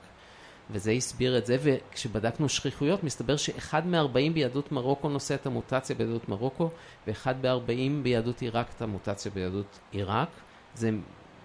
וזה 0.71 0.91
הסביר 0.91 1.37
את 1.37 1.45
זה, 1.45 1.57
וכשבדקנו 1.63 2.49
שכיחויות, 2.49 3.03
מסתבר 3.03 3.37
שאחד 3.37 3.87
מארבעים 3.87 4.33
ביהדות 4.33 4.71
מרוקו 4.71 5.09
נושא 5.09 5.35
את 5.35 5.45
המוטציה 5.45 5.95
ביהדות 5.95 6.29
מרוקו, 6.29 6.69
ואחד 7.07 7.41
בארבעים 7.41 8.03
ביהדות 8.03 8.41
עיראק 8.41 8.67
את 8.77 8.81
המוטציה 8.81 9.31
ביהדות 9.31 9.79
עיראק. 9.91 10.29
זה 10.75 10.89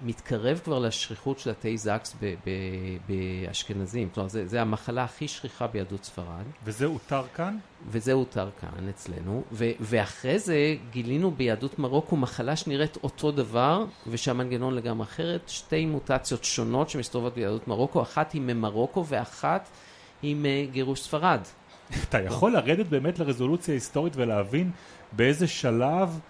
מתקרב 0.02 0.60
כבר 0.64 0.78
לשכיחות 0.78 1.38
של 1.38 1.50
התה 1.50 1.68
זקס 1.76 2.16
באשכנזים. 3.08 4.08
כלומר, 4.14 4.28
זה, 4.28 4.46
זה 4.46 4.60
המחלה 4.60 5.04
הכי 5.04 5.28
שכיחה 5.28 5.66
ביהדות 5.66 6.04
ספרד. 6.04 6.44
וזה 6.64 6.86
אותר 6.86 7.22
כאן? 7.34 7.58
וזה 7.88 8.12
אותר 8.12 8.48
כאן 8.60 8.88
אצלנו. 8.88 9.42
ו, 9.52 9.70
ואחרי 9.80 10.38
זה 10.38 10.76
גילינו 10.90 11.30
ביהדות 11.30 11.78
מרוקו 11.78 12.16
מחלה 12.16 12.56
שנראית 12.56 12.98
אותו 13.02 13.32
דבר, 13.32 13.84
ושהמנגנון 14.06 14.74
לגמרי 14.74 15.04
אחרת. 15.04 15.48
שתי 15.48 15.86
מוטציות 15.86 16.44
שונות 16.44 16.90
שמסתובבות 16.90 17.34
ביהדות 17.34 17.68
מרוקו, 17.68 18.02
אחת 18.02 18.32
היא 18.32 18.40
ממרוקו 18.40 19.06
ואחת 19.06 19.68
היא 20.22 20.36
מגירוש 20.38 21.00
ספרד. 21.00 21.40
אתה 22.08 22.22
יכול 22.22 22.52
לרדת 22.52 22.86
באמת 22.86 23.18
לרזולוציה 23.18 23.74
היסטורית 23.74 24.12
ולהבין 24.16 24.70
באיזה 25.12 25.46
שלב... 25.46 26.20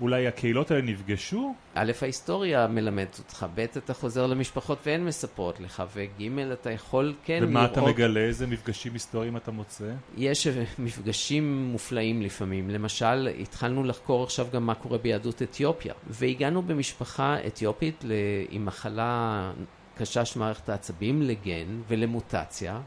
אולי 0.00 0.26
הקהילות 0.26 0.70
האלה 0.70 0.82
נפגשו? 0.82 1.54
א', 1.74 1.92
ההיסטוריה 2.02 2.66
מלמדת 2.66 3.18
אותך, 3.18 3.46
ב', 3.54 3.60
אתה 3.60 3.94
חוזר 3.94 4.26
למשפחות 4.26 4.78
והן 4.86 5.04
מספרות 5.04 5.60
לך, 5.60 5.82
וג', 5.94 6.38
אתה 6.52 6.70
יכול 6.70 7.14
כן 7.24 7.40
ומה 7.42 7.60
לראות... 7.60 7.78
ומה 7.78 7.88
אתה 7.88 7.92
מגלה? 7.92 8.20
איזה 8.20 8.46
מפגשים 8.46 8.92
היסטוריים 8.92 9.36
אתה 9.36 9.50
מוצא? 9.50 9.92
יש 10.16 10.46
מפגשים 10.78 11.68
מופלאים 11.72 12.22
לפעמים. 12.22 12.70
למשל, 12.70 13.28
התחלנו 13.40 13.84
לחקור 13.84 14.22
עכשיו 14.22 14.46
גם 14.52 14.66
מה 14.66 14.74
קורה 14.74 14.98
ביהדות 14.98 15.42
אתיופיה, 15.42 15.94
והגענו 16.06 16.62
במשפחה 16.62 17.36
אתיופית 17.46 18.04
עם 18.50 18.66
מחלה 18.66 19.52
קשה 19.98 20.24
של 20.24 20.40
מערכת 20.40 20.68
העצבים, 20.68 21.22
לגן 21.22 21.80
ולמוטציה, 21.88 22.80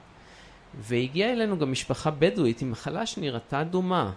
והגיעה 0.80 1.32
אלינו 1.32 1.60
גם 1.60 1.72
משפחה 1.72 2.12
בדואית 2.12 2.62
עם 2.62 2.72
מחלה 2.72 3.06
שנראתה 3.06 3.64
דומה. 3.64 4.12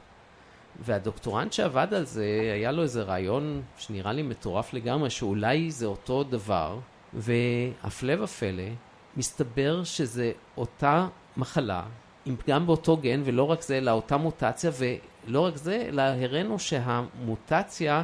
והדוקטורנט 0.81 1.53
שעבד 1.53 1.95
על 1.95 2.05
זה, 2.05 2.51
היה 2.55 2.73
לו 2.73 2.83
איזה 2.83 3.03
רעיון 3.03 3.63
שנראה 3.79 4.13
לי 4.13 4.23
מטורף 4.23 4.75
לגמרי, 4.75 5.11
שאולי 5.11 5.71
זה 5.71 5.87
אותו 5.87 6.25
דבר, 6.25 6.79
והפלא 7.15 8.23
ופלא, 8.23 8.69
מסתבר 9.17 9.85
שזה 9.85 10.33
אותה 10.57 11.07
מחלה, 11.37 11.83
עם 12.27 12.37
פגם 12.37 12.67
באותו 12.67 12.97
גן, 12.97 13.23
ולא 13.25 13.51
רק 13.51 13.63
זה, 13.63 13.79
אלא 13.79 13.91
אותה 13.91 14.17
מוטציה, 14.17 14.71
ולא 14.79 15.41
רק 15.41 15.57
זה, 15.57 15.85
אלא 15.89 16.03
הראינו 16.03 16.59
שהמוטציה 16.59 18.03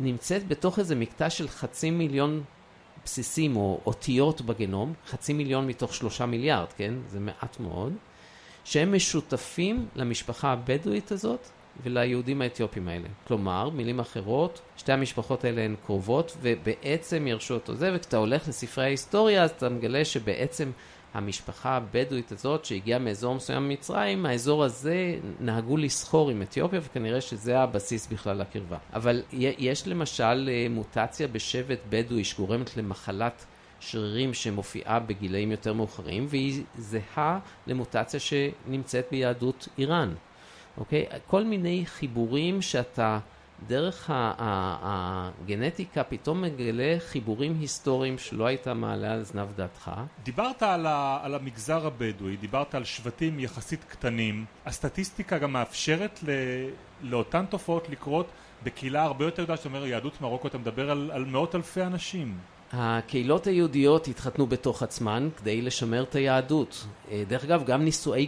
נמצאת 0.00 0.48
בתוך 0.48 0.78
איזה 0.78 0.94
מקטע 0.94 1.30
של 1.30 1.48
חצי 1.48 1.90
מיליון 1.90 2.42
בסיסים 3.04 3.56
או 3.56 3.80
אותיות 3.86 4.40
בגנום, 4.40 4.92
חצי 5.06 5.32
מיליון 5.32 5.66
מתוך 5.66 5.94
שלושה 5.94 6.26
מיליארד, 6.26 6.72
כן? 6.76 6.94
זה 7.08 7.20
מעט 7.20 7.60
מאוד, 7.60 7.92
שהם 8.64 8.94
משותפים 8.94 9.88
למשפחה 9.94 10.52
הבדואית 10.52 11.12
הזאת, 11.12 11.48
וליהודים 11.84 12.42
האתיופים 12.42 12.88
האלה. 12.88 13.08
כלומר, 13.26 13.70
מילים 13.70 14.00
אחרות, 14.00 14.60
שתי 14.76 14.92
המשפחות 14.92 15.44
האלה 15.44 15.62
הן 15.62 15.74
קרובות 15.86 16.36
ובעצם 16.42 17.26
ירשו 17.26 17.54
אותו 17.54 17.74
זה, 17.74 17.92
וכשאתה 17.94 18.16
הולך 18.16 18.48
לספרי 18.48 18.84
ההיסטוריה 18.84 19.42
אז 19.42 19.50
אתה 19.50 19.68
מגלה 19.68 20.04
שבעצם 20.04 20.70
המשפחה 21.14 21.76
הבדואית 21.76 22.32
הזאת 22.32 22.64
שהגיעה 22.64 22.98
מאזור 22.98 23.34
מסוים 23.34 23.68
ממצרים, 23.68 24.26
האזור 24.26 24.64
הזה 24.64 25.18
נהגו 25.40 25.76
לסחור 25.76 26.30
עם 26.30 26.42
אתיופיה 26.42 26.80
וכנראה 26.82 27.20
שזה 27.20 27.58
הבסיס 27.58 28.06
בכלל 28.06 28.36
לקרבה. 28.36 28.76
אבל 28.92 29.22
יש 29.32 29.88
למשל 29.88 30.48
אה, 30.52 30.66
מוטציה 30.70 31.28
בשבט 31.28 31.78
בדואי 31.88 32.24
שגורמת 32.24 32.76
למחלת 32.76 33.44
שרירים 33.80 34.34
שמופיעה 34.34 35.00
בגילאים 35.00 35.50
יותר 35.50 35.72
מאוחרים 35.72 36.26
והיא 36.28 36.62
זהה 36.78 37.38
למוטציה 37.66 38.20
שנמצאת 38.20 39.06
ביהדות 39.10 39.68
איראן. 39.78 40.14
אוקיי? 40.78 41.06
כל 41.26 41.44
מיני 41.44 41.84
חיבורים 41.86 42.62
שאתה 42.62 43.18
דרך 43.66 44.10
הגנטיקה 44.12 46.04
פתאום 46.04 46.42
מגלה 46.42 46.96
חיבורים 46.98 47.56
היסטוריים 47.60 48.18
שלא 48.18 48.46
היית 48.46 48.68
מעלה 48.68 49.12
על 49.12 49.22
זנב 49.22 49.48
דעתך. 49.56 49.90
דיברת 50.24 50.62
על, 50.62 50.86
ה, 50.86 51.18
על 51.22 51.34
המגזר 51.34 51.86
הבדואי, 51.86 52.36
דיברת 52.36 52.74
על 52.74 52.84
שבטים 52.84 53.40
יחסית 53.40 53.84
קטנים. 53.84 54.44
הסטטיסטיקה 54.66 55.38
גם 55.38 55.52
מאפשרת 55.52 56.20
ל, 56.22 56.30
לאותן 57.02 57.44
תופעות 57.46 57.88
לקרות 57.88 58.26
בקהילה 58.62 59.02
הרבה 59.02 59.24
יותר 59.24 59.42
גדולה, 59.42 59.56
זאת 59.56 59.66
אומרת 59.66 59.88
יהדות 59.88 60.20
מרוקו, 60.20 60.48
אתה 60.48 60.58
מדבר 60.58 60.90
על, 60.90 61.10
על 61.14 61.24
מאות 61.24 61.54
אלפי 61.54 61.82
אנשים. 61.82 62.38
הקהילות 62.72 63.46
היהודיות 63.46 64.08
התחתנו 64.08 64.46
בתוך 64.46 64.82
עצמן 64.82 65.28
כדי 65.36 65.62
לשמר 65.62 66.02
את 66.02 66.14
היהדות. 66.14 66.86
אה, 67.10 67.22
דרך 67.28 67.44
אגב, 67.44 67.64
גם 67.64 67.84
נישואי 67.84 68.26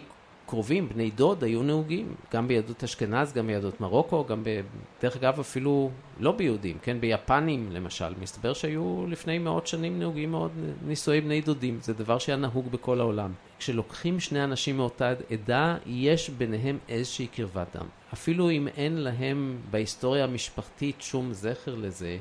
קרובים, 0.49 0.89
בני 0.89 1.11
דוד, 1.11 1.45
היו 1.45 1.63
נהוגים, 1.63 2.15
גם 2.33 2.49
ביהדות 2.49 2.85
אשכנז, 2.85 3.33
גם 3.33 3.47
ביהדות 3.47 3.81
מרוקו, 3.81 4.25
גם 4.25 4.45
ב... 4.45 4.61
דרך 5.03 5.17
אגב 5.17 5.41
אפילו 5.41 5.91
לא 6.21 6.33
ביהודים, 6.33 6.79
כן, 6.83 7.01
ביפנים 7.01 7.73
למשל, 7.73 8.15
מסתבר 8.21 8.53
שהיו 8.53 9.07
לפני 9.09 9.39
מאות 9.39 9.67
שנים 9.67 9.99
נהוגים 9.99 10.31
מאוד 10.31 10.51
נישואי 10.87 11.21
בני 11.21 11.41
דודים, 11.41 11.79
זה 11.83 11.95
דבר 11.95 12.19
שהיה 12.19 12.37
נהוג 12.37 12.71
בכל 12.71 13.01
העולם. 13.01 13.33
כשלוקחים 13.59 14.21
שני 14.21 14.45
אנשים 14.45 14.77
מאותה 14.77 15.13
עדה, 15.31 15.77
יש 15.87 16.31
ביניהם 16.31 16.79
איזושהי 16.89 17.27
קרבת 17.27 17.77
דם. 17.77 17.87
אפילו 18.13 18.51
אם 18.51 18.69
אין 18.69 18.97
להם 18.97 19.59
בהיסטוריה 19.71 20.25
המשפחתית 20.25 21.03
שום 21.03 21.33
זכר 21.33 21.75
לזה, 21.75 22.19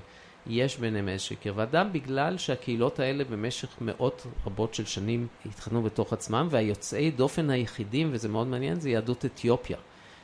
יש 0.50 0.78
ביניהם 0.78 1.10
איזושהי 1.10 1.36
קרבת 1.36 1.72
דם, 1.72 1.90
בגלל 1.92 2.38
שהקהילות 2.38 3.00
האלה 3.00 3.24
במשך 3.24 3.70
מאות 3.82 4.28
רבות 4.46 4.74
של 4.74 4.86
שנים 4.86 5.28
התחתנו 5.46 5.84
בתוך 5.84 6.14
עצמם, 6.14 6.48
והיוצאי 6.50 7.12
דופן 7.12 7.50
היחידים, 7.50 8.10
וזה 8.12 8.30
מאוד 8.30 8.48
מעניין, 8.48 8.80
זה 8.80 8.90
יהדות 8.90 9.26
אתיופיה. 9.26 9.78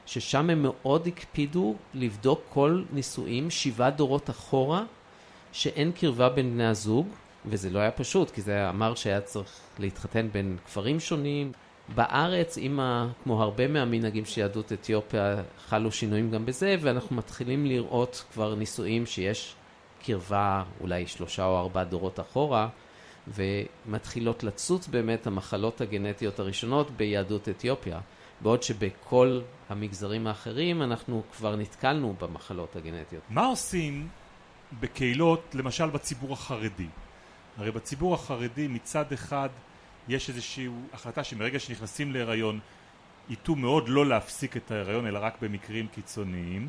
ששם 0.06 0.50
הם 0.50 0.63
מאוד 0.63 1.08
הקפידו 1.08 1.75
לבדוק 1.94 2.42
כל 2.50 2.84
נישואים 2.94 3.50
שבעה 3.50 3.89
דורות 3.89 4.30
אחורה, 4.30 4.84
שאין 5.51 5.92
קרבה 5.92 6.30
בין 6.30 6.53
בני 6.53 6.65
הזוג, 6.65 7.08
וזה 7.46 7.70
לא 7.70 7.80
היה 7.80 7.92
פשוט, 7.92 8.32
כי 8.32 8.42
זה 8.42 8.70
אמר 8.70 8.96
שהיה 8.96 9.22
צריך 9.22 9.60
להתחתן 9.80 10.27
בין 10.32 10.58
כפרים 10.65 11.00
שונים. 11.00 11.51
בארץ, 11.96 12.58
עם 12.58 12.80
כמו 13.24 13.44
הרבה 13.44 13.68
מהמנהגים 13.68 14.25
של 14.25 14.42
יהדות 14.42 14.74
אתיופיה, 14.74 15.36
חלו 15.68 15.92
שינויים 15.92 16.32
גם 16.32 16.46
בזה, 16.46 16.75
ואנחנו 16.80 17.15
מתחילים 17.15 17.65
לראות 17.65 18.24
כבר 18.34 18.56
נישואים 18.56 19.06
שיש 19.06 19.56
קרבה 20.03 20.63
אולי 20.81 21.07
שלושה 21.07 21.45
או 21.45 21.60
ארבעה 21.60 21.83
דורות 21.83 22.19
אחורה, 22.19 22.69
ומתחילות 23.27 24.43
לצוץ 24.43 24.88
באמת 24.88 25.27
המחלות 25.27 25.81
הגנטיות 25.81 26.39
הראשונות 26.39 26.91
ביהדות 26.91 27.50
אתיופיה, 27.50 28.00
בעוד 28.41 28.63
שבכל 28.63 29.41
המגזרים 29.69 30.27
האחרים 30.27 30.81
אנחנו 30.81 31.24
כבר 31.38 31.55
נתקלנו 31.55 32.15
במחלות 32.19 32.75
הגנטיות. 32.75 33.24
מה 33.29 33.45
עושים 33.45 34.07
בקהילות, 34.79 35.41
למשל 35.53 35.89
בציבור 35.89 36.33
החרדי. 36.33 36.88
הרי 37.57 37.72
בציבור 37.72 38.13
החרדי 38.13 38.67
מצד 38.67 39.13
אחד 39.13 39.50
יש 40.07 40.29
איזושהי 40.29 40.67
החלטה 40.93 41.24
שמרגע 41.24 41.60
שנכנסים 41.60 42.13
להיריון 42.13 42.60
ייטו 43.29 43.55
מאוד 43.55 43.89
לא 43.89 44.05
להפסיק 44.05 44.57
את 44.57 44.72
ההיריון 44.72 45.07
אלא 45.07 45.19
רק 45.22 45.38
במקרים 45.41 45.88
קיצוניים 45.88 46.67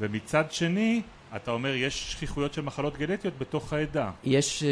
ומצד 0.00 0.52
שני 0.52 1.02
אתה 1.36 1.50
אומר 1.50 1.74
יש 1.74 2.12
שכיחויות 2.12 2.54
של 2.54 2.62
מחלות 2.62 2.96
גנטיות 2.96 3.38
בתוך 3.38 3.72
העדה. 3.72 4.10
יש 4.24 4.62
uh, 4.62 4.66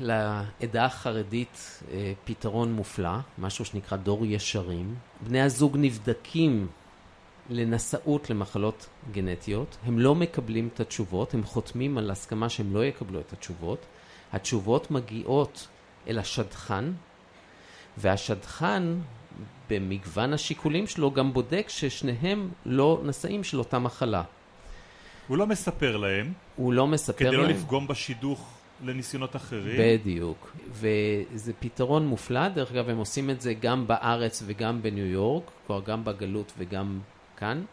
לעדה 0.00 0.84
החרדית 0.84 1.82
uh, 1.82 1.92
פתרון 2.24 2.72
מופלא, 2.72 3.18
משהו 3.38 3.64
שנקרא 3.64 3.96
דור 3.96 4.26
ישרים. 4.26 4.94
בני 5.20 5.42
הזוג 5.42 5.76
נבדקים 5.80 6.68
לנשאות 7.50 8.30
למחלות 8.30 8.86
גנטיות, 9.12 9.76
הם 9.84 9.98
לא 9.98 10.14
מקבלים 10.14 10.68
את 10.74 10.80
התשובות, 10.80 11.34
הם 11.34 11.44
חותמים 11.44 11.98
על 11.98 12.10
הסכמה 12.10 12.48
שהם 12.48 12.74
לא 12.74 12.84
יקבלו 12.84 13.20
את 13.20 13.32
התשובות. 13.32 13.86
התשובות 14.32 14.90
מגיעות 14.90 15.68
אל 16.08 16.18
השדכן, 16.18 16.84
והשדכן 17.96 18.82
במגוון 19.70 20.32
השיקולים 20.32 20.86
שלו 20.86 21.10
גם 21.10 21.32
בודק 21.32 21.64
ששניהם 21.68 22.50
לא 22.66 23.00
נשאים 23.04 23.44
של 23.44 23.58
אותה 23.58 23.78
מחלה. 23.78 24.22
הוא 25.28 25.36
לא 25.36 25.46
מספר 25.46 25.96
להם. 25.96 26.32
הוא 26.56 26.72
לא 26.72 26.86
מספר 26.86 27.12
כדי 27.12 27.24
להם. 27.24 27.34
כדי 27.34 27.42
לא 27.42 27.48
לפגום 27.48 27.86
בשידוך 27.86 28.56
לניסיונות 28.84 29.36
אחרים. 29.36 30.00
בדיוק. 30.00 30.52
וזה 30.70 31.52
פתרון 31.60 32.06
מופלא, 32.06 32.48
דרך 32.48 32.72
אגב 32.72 32.88
הם 32.88 32.98
עושים 32.98 33.30
את 33.30 33.40
זה 33.40 33.54
גם 33.54 33.86
בארץ 33.86 34.42
וגם 34.46 34.82
בניו 34.82 35.06
יורק, 35.06 35.44
כלומר 35.66 35.82
גם 35.82 36.04
בגלות 36.04 36.52
וגם 36.58 37.00
כאן, 37.36 37.64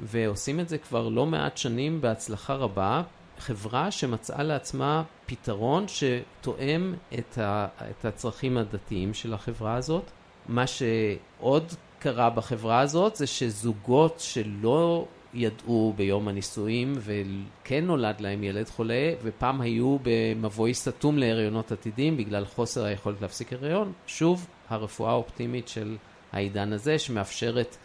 ועושים 0.00 0.60
את 0.60 0.68
זה 0.68 0.78
כבר 0.78 1.08
לא 1.08 1.26
מעט 1.26 1.56
שנים 1.56 2.00
בהצלחה 2.00 2.54
רבה. 2.54 3.02
חברה 3.38 3.90
שמצאה 3.90 4.42
לעצמה 4.42 5.02
פתרון 5.26 5.84
שתואם 5.88 6.94
את, 7.18 7.38
ה, 7.38 7.66
את 7.90 8.04
הצרכים 8.04 8.56
הדתיים 8.56 9.14
של 9.14 9.34
החברה 9.34 9.74
הזאת. 9.74 10.10
מה 10.48 10.64
שעוד 10.66 11.72
קרה 11.98 12.30
בחברה 12.30 12.80
הזאת 12.80 13.16
זה 13.16 13.26
שזוגות 13.26 14.16
שלא 14.20 15.06
ידעו 15.34 15.94
ביום 15.96 16.28
הנישואים 16.28 16.94
וכן 16.98 17.84
נולד 17.84 18.20
להם 18.20 18.44
ילד 18.44 18.68
חולה 18.68 19.12
ופעם 19.22 19.60
היו 19.60 19.96
במבוי 20.02 20.74
סתום 20.74 21.18
להריונות 21.18 21.72
עתידים 21.72 22.16
בגלל 22.16 22.44
חוסר 22.44 22.84
היכולת 22.84 23.20
להפסיק 23.20 23.52
הריון, 23.52 23.92
שוב 24.06 24.46
הרפואה 24.68 25.10
האופטימית 25.10 25.68
של 25.68 25.96
העידן 26.32 26.72
הזה 26.72 26.98
שמאפשרת 26.98 27.76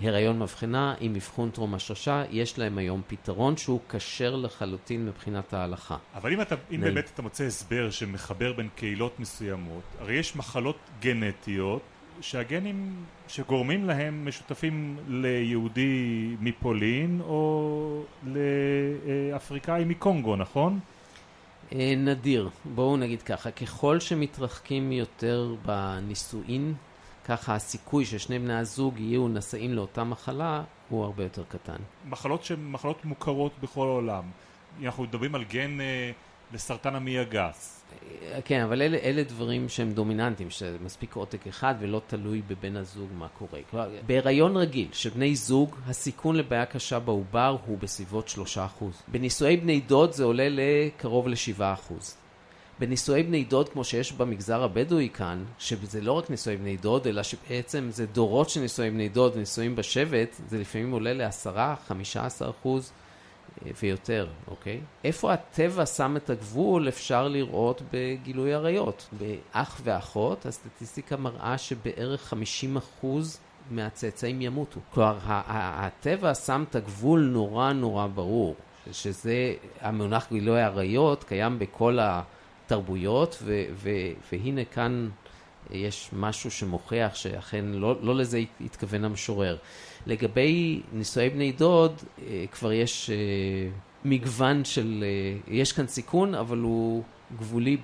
הריון 0.00 0.38
מבחנה 0.38 0.94
עם 1.00 1.14
אבחון 1.14 1.50
טרום 1.50 1.74
השרשה, 1.74 2.24
יש 2.30 2.58
להם 2.58 2.78
היום 2.78 3.02
פתרון 3.06 3.56
שהוא 3.56 3.80
כשר 3.88 4.36
לחלוטין 4.36 5.06
מבחינת 5.06 5.54
ההלכה. 5.54 5.96
אבל 6.14 6.32
אם, 6.32 6.40
אתה, 6.40 6.54
אם 6.70 6.80
באמת 6.80 7.10
אתה 7.14 7.22
מוצא 7.22 7.44
הסבר 7.44 7.90
שמחבר 7.90 8.52
בין 8.52 8.68
קהילות 8.76 9.20
מסוימות, 9.20 9.82
הרי 9.98 10.14
יש 10.14 10.36
מחלות 10.36 10.76
גנטיות 11.00 11.82
שהגנים 12.22 13.04
שגורמים 13.28 13.84
להם 13.84 14.28
משותפים 14.28 14.96
ליהודי 15.08 16.36
מפולין 16.40 17.20
או 17.20 18.02
לאפריקאי 18.26 19.84
מקונגו, 19.84 20.36
נכון? 20.36 20.80
אה, 21.72 21.94
נדיר. 21.96 22.50
בואו 22.64 22.96
נגיד 22.96 23.22
ככה, 23.22 23.50
ככל 23.50 24.00
שמתרחקים 24.00 24.92
יותר 24.92 25.54
בנישואין 25.64 26.74
ככה 27.24 27.54
הסיכוי 27.54 28.04
ששני 28.04 28.38
בני 28.38 28.58
הזוג 28.58 29.00
יהיו 29.00 29.28
נשאים 29.28 29.72
לאותה 29.72 30.04
מחלה 30.04 30.62
הוא 30.88 31.04
הרבה 31.04 31.22
יותר 31.22 31.42
קטן. 31.48 31.76
מחלות 32.08 32.44
שהן 32.44 32.70
מחלות 32.70 33.04
מוכרות 33.04 33.52
בכל 33.62 33.86
העולם. 33.86 34.24
אנחנו 34.84 35.02
מדברים 35.02 35.34
על 35.34 35.44
גן 35.44 35.80
אה, 35.80 36.10
לסרטן 36.52 36.94
המעי 36.94 37.18
הגס. 37.18 37.82
כן, 38.44 38.62
אבל 38.62 38.82
אלה, 38.82 38.96
אלה 38.96 39.22
דברים 39.22 39.68
שהם 39.68 39.92
דומיננטיים, 39.92 40.50
שמספיק 40.50 41.14
עותק 41.14 41.46
אחד 41.46 41.74
ולא 41.80 42.00
תלוי 42.06 42.42
בבן 42.48 42.76
הזוג 42.76 43.08
מה 43.18 43.28
קורה. 43.28 43.60
כלומר, 43.70 43.88
בהיריון 44.06 44.56
רגיל 44.56 44.88
של 44.92 45.10
בני 45.10 45.36
זוג, 45.36 45.76
הסיכון 45.86 46.36
לבעיה 46.36 46.66
קשה 46.66 46.98
בעובר 46.98 47.56
הוא 47.66 47.78
בסביבות 47.78 48.34
3%. 48.80 48.84
בנישואי 49.08 49.56
בני 49.56 49.80
דוד 49.80 50.12
זה 50.12 50.24
עולה 50.24 50.46
לקרוב 50.50 51.28
ל-7%. 51.28 51.92
בנישואי 52.78 53.22
בני 53.22 53.44
דוד 53.44 53.68
כמו 53.68 53.84
שיש 53.84 54.12
במגזר 54.12 54.62
הבדואי 54.62 55.08
כאן, 55.14 55.44
שזה 55.58 56.00
לא 56.00 56.12
רק 56.12 56.30
נישואי 56.30 56.56
בני 56.56 56.76
דוד, 56.76 57.06
אלא 57.06 57.22
שבעצם 57.22 57.88
זה 57.90 58.06
דורות 58.06 58.50
של 58.50 58.60
נישואי 58.60 58.90
בני 58.90 59.08
דוד 59.08 59.32
ונישואים 59.36 59.76
בשבט, 59.76 60.36
זה 60.48 60.58
לפעמים 60.58 60.90
עולה 60.90 61.12
לעשרה, 61.12 61.74
חמישה 61.86 62.26
עשר 62.26 62.50
אחוז 62.50 62.90
אה, 62.90 63.01
ויותר, 63.82 64.26
אוקיי? 64.48 64.80
איפה 65.04 65.32
הטבע 65.32 65.86
שם 65.86 66.16
את 66.16 66.30
הגבול 66.30 66.88
אפשר 66.88 67.28
לראות 67.28 67.82
בגילוי 67.92 68.54
עריות. 68.54 69.08
באח 69.12 69.80
ואחות 69.84 70.46
הסטטיסטיקה 70.46 71.16
מראה 71.16 71.58
שבערך 71.58 72.22
חמישים 72.22 72.76
אחוז 72.76 73.40
מהצאצאים 73.70 74.42
ימותו. 74.42 74.80
כלומר, 74.90 75.18
הטבע 75.24 76.34
שם 76.34 76.64
את 76.70 76.74
הגבול 76.74 77.20
נורא 77.20 77.72
נורא 77.72 78.06
ברור, 78.06 78.54
שזה 78.92 79.54
המונח 79.80 80.26
גילוי 80.32 80.62
עריות 80.62 81.24
קיים 81.24 81.58
בכל 81.58 81.98
ה... 81.98 82.22
תרבויות, 82.66 83.38
ו, 83.42 83.64
ו, 83.74 83.90
והנה 84.32 84.64
כאן 84.64 85.08
יש 85.72 86.10
משהו 86.12 86.50
שמוכיח 86.50 87.14
שאכן 87.14 87.64
לא, 87.64 87.96
לא 88.02 88.16
לזה 88.16 88.40
התכוון 88.60 89.04
המשורר. 89.04 89.56
לגבי 90.06 90.80
נישואי 90.92 91.30
בני 91.30 91.52
דוד, 91.52 91.92
אה, 92.26 92.44
כבר 92.52 92.72
יש 92.72 93.10
אה, 93.10 93.16
מגוון 94.04 94.64
של, 94.64 95.04
אה, 95.06 95.54
יש 95.54 95.72
כאן 95.72 95.86
סיכון, 95.86 96.34
אבל 96.34 96.58
הוא 96.58 97.02
גבולי 97.38 97.76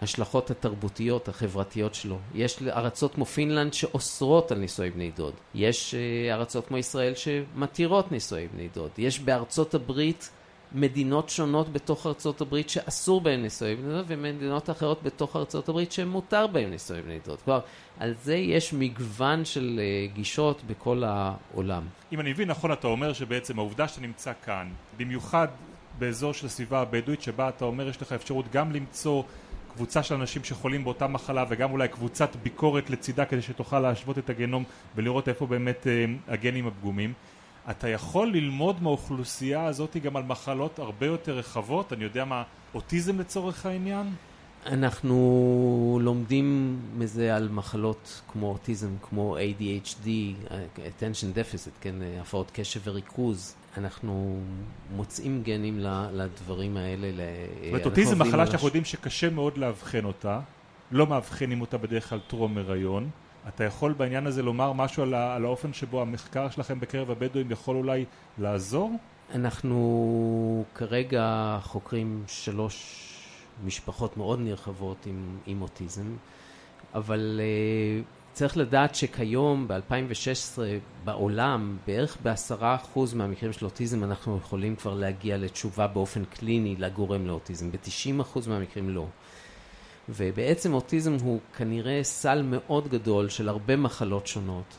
בהשלכות 0.00 0.50
התרבותיות, 0.50 1.28
החברתיות 1.28 1.94
שלו. 1.94 2.18
יש 2.34 2.62
ארצות 2.62 3.14
כמו 3.14 3.24
פינלנד 3.24 3.72
שאוסרות 3.72 4.52
על 4.52 4.58
נישואי 4.58 4.90
בני 4.90 5.10
דוד. 5.16 5.34
יש 5.54 5.94
ארצות 6.30 6.66
כמו 6.66 6.78
ישראל 6.78 7.12
שמתירות 7.14 8.12
נישואי 8.12 8.48
בני 8.54 8.68
דוד. 8.74 8.90
יש 8.98 9.20
בארצות 9.20 9.74
הברית 9.74 10.30
מדינות 10.74 11.28
שונות 11.28 11.72
בתוך 11.72 12.06
ארצות 12.06 12.40
הברית 12.40 12.68
שאסור 12.68 13.20
בהן 13.20 13.42
נישואי 13.42 13.76
בני 13.76 13.92
דוד, 13.92 14.04
ומדינות 14.08 14.70
אחרות 14.70 15.02
בתוך 15.02 15.36
ארצות 15.36 15.68
הברית 15.68 15.92
שמותר 15.92 16.46
בהן 16.46 16.70
נישואי 16.70 17.02
בני 17.02 17.18
דוד. 17.26 17.38
כלומר, 17.44 17.60
על 17.98 18.14
זה 18.22 18.36
יש 18.36 18.72
מגוון 18.72 19.44
של 19.44 19.80
uh, 19.80 20.14
גישות 20.14 20.62
בכל 20.66 21.02
העולם. 21.06 21.82
אם 22.12 22.20
אני 22.20 22.30
מבין 22.30 22.48
נכון, 22.48 22.72
אתה 22.72 22.86
אומר 22.86 23.12
שבעצם 23.12 23.58
העובדה 23.58 23.88
שאתה 23.88 24.00
נמצא 24.00 24.32
כאן, 24.44 24.68
במיוחד 24.96 25.48
באזור 25.98 26.32
של 26.32 26.46
הסביבה 26.46 26.80
הבדואית, 26.80 27.22
שבה 27.22 27.48
אתה 27.48 27.64
אומר 27.64 27.88
יש 27.88 28.02
לך 28.02 28.12
אפשרות 28.12 28.44
גם 28.52 28.72
למצוא 28.72 29.22
קבוצה 29.74 30.02
של 30.02 30.14
אנשים 30.14 30.44
שחולים 30.44 30.84
באותה 30.84 31.06
מחלה 31.06 31.44
וגם 31.48 31.72
אולי 31.72 31.88
קבוצת 31.88 32.36
ביקורת 32.42 32.90
לצידה 32.90 33.24
כדי 33.24 33.42
שתוכל 33.42 33.80
להשוות 33.80 34.18
את 34.18 34.30
הגנום 34.30 34.64
ולראות 34.96 35.28
איפה 35.28 35.46
באמת 35.46 35.86
uh, 35.86 36.32
הגנים 36.32 36.66
הפגומים. 36.66 37.12
אתה 37.70 37.88
יכול 37.88 38.32
ללמוד 38.32 38.82
מהאוכלוסייה 38.82 39.64
הזאת 39.64 39.96
גם 39.96 40.16
על 40.16 40.22
מחלות 40.22 40.78
הרבה 40.78 41.06
יותר 41.06 41.32
רחבות, 41.32 41.92
אני 41.92 42.04
יודע 42.04 42.24
מה, 42.24 42.42
אוטיזם 42.74 43.20
לצורך 43.20 43.66
העניין? 43.66 44.06
אנחנו 44.66 45.98
לומדים 46.02 46.78
מזה 46.98 47.36
על 47.36 47.48
מחלות 47.48 48.22
כמו 48.32 48.50
אוטיזם, 48.50 48.88
כמו 49.02 49.36
ADHD, 49.36 50.06
attention 50.76 51.36
deficit, 51.36 51.70
כן, 51.80 51.94
הפרעות 52.20 52.50
קשב 52.54 52.80
וריכוז. 52.84 53.54
אנחנו 53.76 54.40
מוצאים 54.96 55.42
גנים 55.42 55.78
לדברים 56.12 56.76
האלה. 56.76 57.06
זאת 57.08 57.68
אומרת, 57.68 57.86
אוטיזם 57.86 58.18
מחלה 58.18 58.46
שאנחנו 58.46 58.66
יודעים 58.66 58.84
שקשה 58.84 59.30
מאוד 59.30 59.58
לאבחן 59.58 60.04
אותה, 60.04 60.40
לא 60.92 61.06
מאבחנים 61.06 61.60
אותה 61.60 61.78
בדרך 61.78 62.08
כלל 62.08 62.18
טרום 62.26 62.58
הריון. 62.58 63.10
אתה 63.48 63.64
יכול 63.64 63.92
בעניין 63.92 64.26
הזה 64.26 64.42
לומר 64.42 64.72
משהו 64.72 65.02
על, 65.02 65.14
על 65.14 65.44
האופן 65.44 65.72
שבו 65.72 66.02
המחקר 66.02 66.50
שלכם 66.50 66.80
בקרב 66.80 67.10
הבדואים 67.10 67.50
יכול 67.50 67.76
אולי 67.76 68.04
לעזור? 68.38 68.92
אנחנו 69.34 70.64
כרגע 70.74 71.58
חוקרים 71.62 72.24
שלוש 72.26 73.10
משפחות 73.64 74.16
מאוד 74.16 74.40
נרחבות 74.40 75.06
עם, 75.06 75.38
עם 75.46 75.62
אוטיזם, 75.62 76.16
אבל 76.94 77.40
uh, 77.40 78.04
צריך 78.32 78.56
לדעת 78.56 78.94
שכיום, 78.94 79.68
ב-2016, 79.68 80.58
בעולם, 81.04 81.76
בערך 81.86 82.16
בעשרה 82.22 82.74
אחוז 82.74 83.14
מהמקרים 83.14 83.52
של 83.52 83.64
אוטיזם 83.64 84.04
אנחנו 84.04 84.36
יכולים 84.36 84.76
כבר 84.76 84.94
להגיע 84.94 85.36
לתשובה 85.36 85.86
באופן 85.86 86.24
קליני 86.24 86.76
לגורם 86.78 87.26
לאוטיזם, 87.26 87.70
ב-90 87.70 88.20
אחוז 88.20 88.48
מהמקרים 88.48 88.90
לא. 88.90 89.06
ובעצם 90.08 90.74
אוטיזם 90.74 91.14
הוא 91.22 91.40
כנראה 91.56 92.00
סל 92.02 92.42
מאוד 92.42 92.88
גדול 92.88 93.28
של 93.28 93.48
הרבה 93.48 93.76
מחלות 93.76 94.26
שונות, 94.26 94.76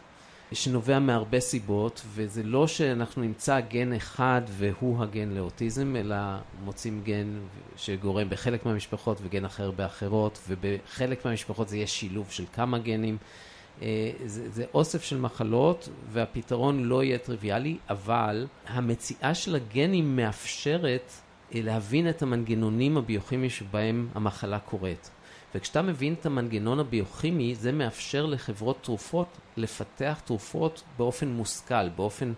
שנובע 0.53 0.99
מהרבה 0.99 1.39
סיבות, 1.39 2.01
וזה 2.13 2.43
לא 2.43 2.67
שאנחנו 2.67 3.21
נמצא 3.21 3.59
גן 3.59 3.93
אחד 3.93 4.41
והוא 4.47 5.03
הגן 5.03 5.29
לאוטיזם, 5.29 5.95
אלא 5.95 6.15
מוצאים 6.63 7.01
גן 7.03 7.39
שגורם 7.77 8.29
בחלק 8.29 8.65
מהמשפחות 8.65 9.17
וגן 9.23 9.45
אחר 9.45 9.71
באחרות, 9.71 10.39
ובחלק 10.47 11.25
מהמשפחות 11.25 11.69
זה 11.69 11.75
יהיה 11.75 11.88
שילוב 11.88 12.31
של 12.31 12.43
כמה 12.53 12.79
גנים. 12.79 13.17
אה, 13.81 14.11
זה, 14.25 14.49
זה 14.49 14.65
אוסף 14.73 15.03
של 15.03 15.17
מחלות 15.17 15.89
והפתרון 16.11 16.83
לא 16.83 17.03
יהיה 17.03 17.17
טריוויאלי, 17.17 17.77
אבל 17.89 18.47
המציאה 18.67 19.33
של 19.33 19.55
הגנים 19.55 20.15
מאפשרת 20.15 21.11
להבין 21.53 22.10
את 22.10 22.21
המנגנונים 22.21 22.97
הביוכימיים 22.97 23.49
שבהם 23.49 24.08
המחלה 24.15 24.60
קורית. 24.60 25.10
וכשאתה 25.55 25.81
מבין 25.81 26.13
את 26.13 26.25
המנגנון 26.25 26.79
הביוכימי, 26.79 27.55
זה 27.55 27.71
מאפשר 27.71 28.25
לחברות 28.25 28.77
תרופות 28.81 29.27
לפתח 29.58 30.21
תרופות 30.25 30.84
באופן 30.97 31.27
מושכל, 31.27 31.89
באופן 31.89 32.34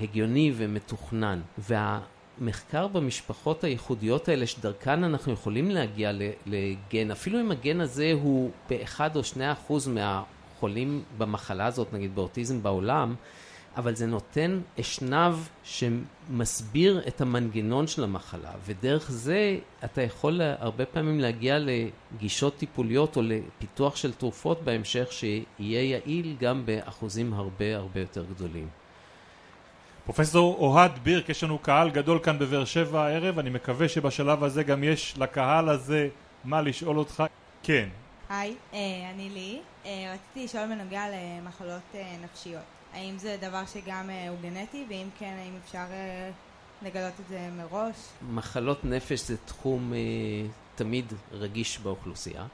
הגיוני 0.00 0.52
ומתוכנן. 0.56 1.40
והמחקר 1.58 2.88
במשפחות 2.88 3.64
הייחודיות 3.64 4.28
האלה, 4.28 4.46
שדרכן 4.46 5.04
אנחנו 5.04 5.32
יכולים 5.32 5.70
להגיע 5.70 6.12
לגן, 6.46 7.10
אפילו 7.10 7.40
אם 7.40 7.50
הגן 7.50 7.80
הזה 7.80 8.12
הוא 8.22 8.50
באחד 8.70 9.16
או 9.16 9.24
שני 9.24 9.52
אחוז 9.52 9.88
מהחולים 9.88 11.02
במחלה 11.18 11.66
הזאת, 11.66 11.92
נגיד 11.92 12.14
באוטיזם 12.14 12.62
בעולם, 12.62 13.14
אבל 13.76 13.94
זה 13.94 14.06
נותן 14.06 14.60
אשנב 14.80 15.34
שמסביר 15.64 17.02
את 17.08 17.20
המנגנון 17.20 17.86
של 17.86 18.04
המחלה, 18.04 18.50
ודרך 18.64 19.10
זה 19.10 19.58
אתה 19.84 20.02
יכול 20.02 20.40
הרבה 20.58 20.86
פעמים 20.86 21.20
להגיע 21.20 21.58
לגישות 21.58 22.56
טיפוליות 22.56 23.16
או 23.16 23.22
לפיתוח 23.22 23.96
של 23.96 24.12
תרופות 24.12 24.62
בהמשך 24.62 25.08
שיהיה 25.12 25.82
יעיל 25.82 26.36
גם 26.40 26.66
באחוזים 26.66 27.32
הרבה 27.32 27.76
הרבה 27.76 28.00
יותר 28.00 28.24
גדולים. 28.34 28.68
פרופסור 30.04 30.56
אוהד 30.58 30.98
בירק, 31.02 31.28
יש 31.28 31.44
לנו 31.44 31.58
קהל 31.58 31.90
גדול 31.90 32.18
כאן 32.22 32.38
בבאר 32.38 32.64
שבע 32.64 33.02
הערב, 33.02 33.38
אני 33.38 33.50
מקווה 33.50 33.88
שבשלב 33.88 34.44
הזה 34.44 34.62
גם 34.62 34.84
יש 34.84 35.14
לקהל 35.18 35.68
הזה 35.68 36.08
מה 36.44 36.62
לשאול 36.62 36.98
אותך. 36.98 37.22
כן. 37.62 37.88
היי, 38.28 38.54
אה, 38.74 38.78
אני 39.14 39.30
לי. 39.30 39.60
אה, 39.86 40.14
רציתי 40.14 40.44
לשאול 40.44 40.66
בנוגע 40.66 41.04
למחלות 41.08 41.82
אה, 41.94 42.16
נפשיות. 42.24 42.81
האם 42.92 43.18
זה 43.18 43.36
דבר 43.40 43.62
שגם 43.66 44.10
אה, 44.10 44.28
הוא 44.28 44.38
גנטי, 44.42 44.86
ואם 44.88 45.08
כן, 45.18 45.34
האם 45.38 45.52
אפשר 45.64 45.84
אה, 45.90 46.30
לגלות 46.82 47.12
את 47.20 47.28
זה 47.28 47.48
מראש? 47.56 47.96
מחלות 48.30 48.84
נפש 48.84 49.20
זה 49.20 49.36
תחום 49.36 49.92
אה, 49.92 49.98
תמיד 50.74 51.12
רגיש 51.32 51.78
באוכלוסייה. 51.78 52.46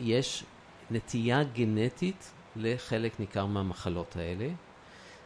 יש 0.00 0.44
נטייה 0.90 1.44
גנטית 1.44 2.30
לחלק 2.56 3.20
ניכר 3.20 3.46
מהמחלות 3.46 4.16
האלה. 4.16 4.48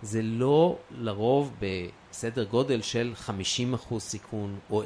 זה 0.02 0.22
לא 0.22 0.78
לרוב 0.90 1.54
בסדר 1.60 2.44
גודל 2.44 2.82
של 2.82 3.14
50% 3.90 3.98
סיכון 3.98 4.58
או 4.70 4.82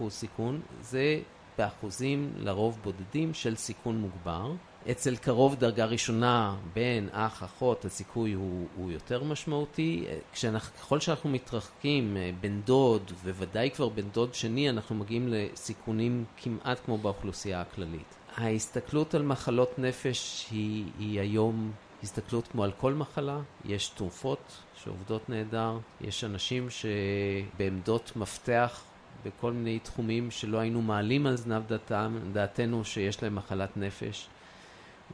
25% 0.00 0.10
סיכון, 0.10 0.60
זה 0.80 1.20
באחוזים 1.58 2.32
לרוב 2.36 2.78
בודדים 2.82 3.34
של 3.34 3.56
סיכון 3.56 3.98
מוגבר. 3.98 4.52
אצל 4.90 5.16
קרוב 5.16 5.54
דרגה 5.54 5.84
ראשונה, 5.84 6.56
בן, 6.74 7.06
אח, 7.12 7.42
אחות, 7.42 7.84
הסיכוי 7.84 8.32
הוא, 8.32 8.66
הוא 8.76 8.90
יותר 8.90 9.24
משמעותי. 9.24 10.04
כשאנחנו, 10.32 10.76
ככל 10.76 11.00
שאנחנו 11.00 11.30
מתרחקים, 11.30 12.16
בן 12.40 12.60
דוד, 12.60 13.12
וודאי 13.24 13.70
כבר 13.70 13.88
בן 13.88 14.08
דוד 14.08 14.34
שני, 14.34 14.70
אנחנו 14.70 14.94
מגיעים 14.94 15.28
לסיכונים 15.28 16.24
כמעט 16.36 16.80
כמו 16.84 16.98
באוכלוסייה 16.98 17.60
הכללית. 17.60 18.14
ההסתכלות 18.36 19.14
על 19.14 19.22
מחלות 19.22 19.78
נפש 19.78 20.46
היא, 20.50 20.84
היא 20.98 21.20
היום 21.20 21.72
הסתכלות 22.02 22.48
כמו 22.48 22.64
על 22.64 22.72
כל 22.72 22.94
מחלה. 22.94 23.40
יש 23.64 23.88
תרופות 23.88 24.52
שעובדות 24.84 25.28
נהדר, 25.28 25.78
יש 26.00 26.24
אנשים 26.24 26.68
שבעמדות 26.70 28.12
מפתח 28.16 28.82
בכל 29.24 29.52
מיני 29.52 29.78
תחומים 29.78 30.30
שלא 30.30 30.58
היינו 30.58 30.82
מעלים 30.82 31.26
על 31.26 31.36
זנב 31.36 31.66
דעתם, 31.66 32.18
דעתנו 32.32 32.84
שיש 32.84 33.22
להם 33.22 33.34
מחלת 33.34 33.76
נפש. 33.76 34.28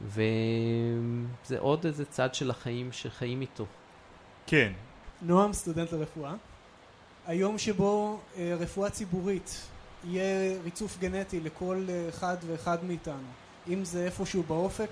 וזה 0.01 1.59
עוד 1.59 1.85
איזה 1.85 2.05
צד 2.05 2.33
של 2.33 2.49
החיים 2.49 2.91
שחיים 2.91 3.41
איתו. 3.41 3.65
כן. 4.47 4.71
נועם, 5.21 5.53
סטודנט 5.53 5.91
לרפואה. 5.91 6.33
היום 7.27 7.57
שבו 7.57 8.19
אה, 8.37 8.55
רפואה 8.59 8.89
ציבורית 8.89 9.61
יהיה 10.03 10.57
ריצוף 10.63 10.97
גנטי 10.99 11.39
לכל 11.39 11.85
אה, 11.89 12.09
אחד 12.09 12.37
ואחד 12.47 12.83
מאיתנו, 12.83 13.27
אם 13.67 13.85
זה 13.85 14.05
איפשהו 14.05 14.43
באופק, 14.43 14.89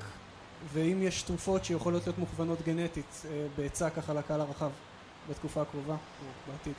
ואם 0.73 0.97
יש 1.01 1.21
תרופות 1.21 1.65
שיכולות 1.65 2.05
להיות 2.05 2.17
מוכוונות 2.17 2.61
גנטית 2.61 3.25
אה, 3.25 3.45
בהיצע 3.57 3.89
ככה 3.89 4.13
לקהל 4.13 4.41
הרחב 4.41 4.69
בתקופה 5.29 5.61
הקרובה 5.61 5.93
או 5.93 6.51
בעתיד. 6.51 6.73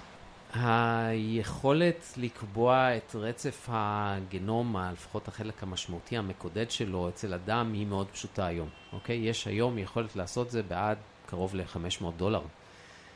היכולת 0.52 2.14
לקבוע 2.16 2.96
את 2.96 3.14
רצף 3.14 3.68
הגנום, 3.68 4.76
לפחות 4.92 5.28
החלק 5.28 5.62
המשמעותי 5.62 6.16
המקודד 6.16 6.70
שלו 6.70 7.09
אצל 7.09 7.35
אדם, 7.35 7.72
היא 7.72 7.87
מאוד 7.87 8.07
פשוטה 8.12 8.46
היום, 8.46 8.68
אוקיי? 8.92 9.16
יש 9.16 9.46
היום 9.46 9.78
יכולת 9.78 10.16
לעשות 10.16 10.50
זה 10.50 10.62
בעד 10.62 10.98
קרוב 11.26 11.54
ל-500 11.54 12.04
דולר. 12.16 12.42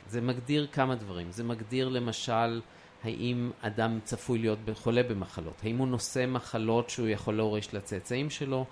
זה 0.07 0.21
מגדיר 0.21 0.67
כמה 0.71 0.95
דברים. 0.95 1.31
זה 1.31 1.43
מגדיר 1.43 1.89
למשל 1.89 2.61
האם 3.03 3.51
אדם 3.61 3.99
צפוי 4.03 4.39
להיות 4.39 4.59
חולה 4.73 5.03
במחלות, 5.03 5.53
האם 5.63 5.77
הוא 5.77 5.87
נושא 5.87 6.25
מחלות 6.27 6.89
שהוא 6.89 7.07
יכול 7.07 7.35
להוריש 7.37 7.73
לצאצאים 7.73 8.29
שלו, 8.29 8.65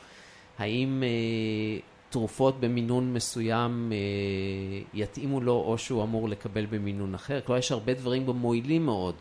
האם 0.57 1.03
אה, 1.03 1.79
תרופות 2.09 2.59
במינון 2.59 3.13
מסוים 3.13 3.91
אה, 3.91 3.97
יתאימו 4.93 5.41
לו 5.41 5.53
או 5.53 5.77
שהוא 5.77 6.03
אמור 6.03 6.29
לקבל 6.29 6.65
במינון 6.65 7.15
אחר. 7.15 7.41
כלומר, 7.41 7.59
יש 7.59 7.71
הרבה 7.71 7.93
דברים 7.93 8.25
בו 8.25 8.33
מועילים 8.33 8.85
מאוד. 8.85 9.15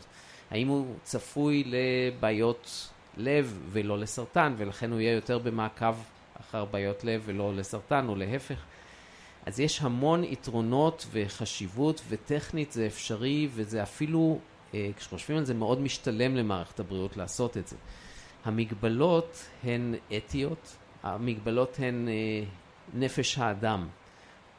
האם 0.51 0.67
הוא 0.67 0.85
צפוי 1.03 1.63
לבעיות 1.65 2.89
לב 3.17 3.59
ולא 3.69 3.99
לסרטן, 3.99 4.53
ולכן 4.57 4.91
הוא 4.91 4.99
יהיה 4.99 5.13
יותר 5.13 5.37
במעקב 5.37 5.95
אחר 6.41 6.65
בעיות 6.65 7.03
לב 7.03 7.21
ולא 7.25 7.55
לסרטן, 7.55 8.09
או 8.09 8.15
להפך. 8.15 8.63
אז 9.45 9.59
יש 9.59 9.81
המון 9.81 10.23
יתרונות 10.23 11.07
וחשיבות, 11.11 12.01
וטכנית 12.09 12.71
זה 12.71 12.87
אפשרי, 12.87 13.47
וזה 13.53 13.83
אפילו, 13.83 14.39
אה, 14.73 14.89
כשחושבים 14.97 15.37
על 15.37 15.45
זה, 15.45 15.53
מאוד 15.53 15.81
משתלם 15.81 16.35
למערכת 16.35 16.79
הבריאות 16.79 17.17
לעשות 17.17 17.57
את 17.57 17.67
זה. 17.67 17.75
המגבלות 18.45 19.45
הן 19.63 19.95
אתיות, 20.17 20.75
המגבלות 21.03 21.77
הן 21.79 22.07
אה, 22.07 22.47
נפש 22.93 23.37
האדם. 23.37 23.87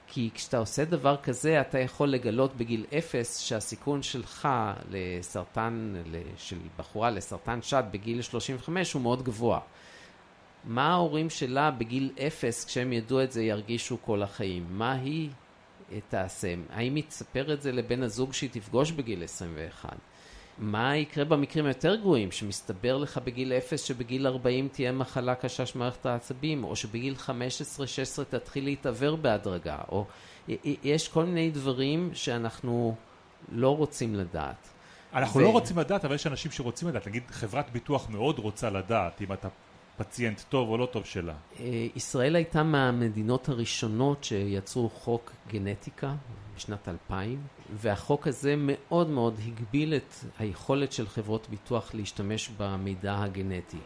כי 0.07 0.31
כשאתה 0.35 0.59
עושה 0.59 0.85
דבר 0.85 1.17
כזה, 1.17 1.61
אתה 1.61 1.79
יכול 1.79 2.09
לגלות 2.09 2.57
בגיל 2.57 2.85
אפס 2.99 3.38
שהסיכון 3.38 4.03
שלך 4.03 4.49
לסרטן, 4.91 5.95
של 6.37 6.57
בחורה 6.79 7.11
לסרטן 7.11 7.62
שד 7.62 7.85
בגיל 7.91 8.23
35 8.23 8.93
הוא 8.93 9.03
מאוד 9.03 9.23
גבוה. 9.23 9.61
מה 10.64 10.93
ההורים 10.93 11.31
שלה 11.31 11.71
בגיל 11.71 12.11
אפס, 12.27 12.64
כשהם 12.64 12.93
ידעו 12.93 13.23
את 13.23 13.33
זה, 13.33 13.43
ירגישו 13.43 13.97
כל 14.03 14.23
החיים? 14.23 14.67
מה 14.71 14.93
היא 14.93 15.31
תעשה? 16.09 16.55
האם 16.71 16.95
היא 16.95 17.05
תספר 17.09 17.53
את 17.53 17.62
זה 17.62 17.73
לבן 17.73 18.03
הזוג 18.03 18.33
שהיא 18.33 18.51
תפגוש 18.53 18.91
בגיל 18.91 19.25
21? 19.25 19.97
מה 20.59 20.97
יקרה 20.97 21.25
במקרים 21.25 21.66
היותר 21.66 21.94
גרועים, 21.97 22.31
שמסתבר 22.31 22.97
לך 22.97 23.21
בגיל 23.25 23.53
0 23.53 23.85
שבגיל 23.85 24.27
40 24.27 24.68
תהיה 24.73 24.92
מחלה 24.92 25.35
קשה 25.35 25.66
של 25.66 25.79
מערכת 25.79 26.07
העצבים, 26.07 26.64
או 26.64 26.77
שבגיל 26.77 27.14
15-16 27.27 27.31
תתחיל 28.31 28.64
להתעוור 28.64 29.16
בהדרגה, 29.16 29.79
או 29.88 30.05
יש 30.83 31.09
כל 31.09 31.25
מיני 31.25 31.51
דברים 31.51 32.11
שאנחנו 32.14 32.94
לא 33.53 33.77
רוצים 33.77 34.14
לדעת. 34.14 34.68
אנחנו 35.14 35.40
ו... 35.40 35.44
לא 35.44 35.49
רוצים 35.49 35.79
לדעת, 35.79 36.05
אבל 36.05 36.14
יש 36.14 36.27
אנשים 36.27 36.51
שרוצים 36.51 36.88
לדעת. 36.88 37.07
נגיד 37.07 37.23
חברת 37.31 37.71
ביטוח 37.71 38.11
מאוד 38.11 38.38
רוצה 38.38 38.71
לדעת 38.71 39.23
אם 39.23 39.33
אתה 39.33 39.49
פציינט 39.97 40.40
טוב 40.49 40.68
או 40.68 40.77
לא 40.77 40.87
טוב 40.87 41.05
שלה. 41.05 41.35
אה, 41.61 41.87
ישראל 41.97 42.37
הייתה 42.37 42.62
מהמדינות 42.62 43.49
הראשונות 43.49 44.25
שיצרו 44.25 44.88
חוק 44.88 45.33
גנטיקה 45.49 46.14
בשנת 46.59 46.88
2000, 46.88 47.42
והחוק 47.73 48.27
הזה 48.27 48.55
מאוד 48.59 49.09
מאוד 49.09 49.35
הגביל 49.47 49.94
את 49.94 50.14
היכולת 50.38 50.92
של 50.92 51.09
חברות 51.09 51.47
ביטוח 51.51 51.94
להשתמש 51.94 52.51
במידע 52.57 53.23
הגנטי. 53.23 53.77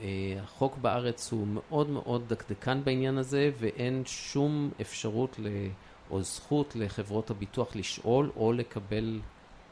אה, 0.00 0.06
החוק 0.42 0.76
בארץ 0.76 1.32
הוא 1.32 1.46
מאוד 1.46 1.90
מאוד 1.90 2.28
דקדקן 2.28 2.80
בעניין 2.84 3.18
הזה, 3.18 3.50
ואין 3.58 4.02
שום 4.06 4.70
אפשרות 4.80 5.40
או 6.10 6.22
זכות 6.22 6.76
לחברות 6.76 7.30
הביטוח 7.30 7.76
לשאול 7.76 8.30
או 8.36 8.52
לקבל 8.52 9.20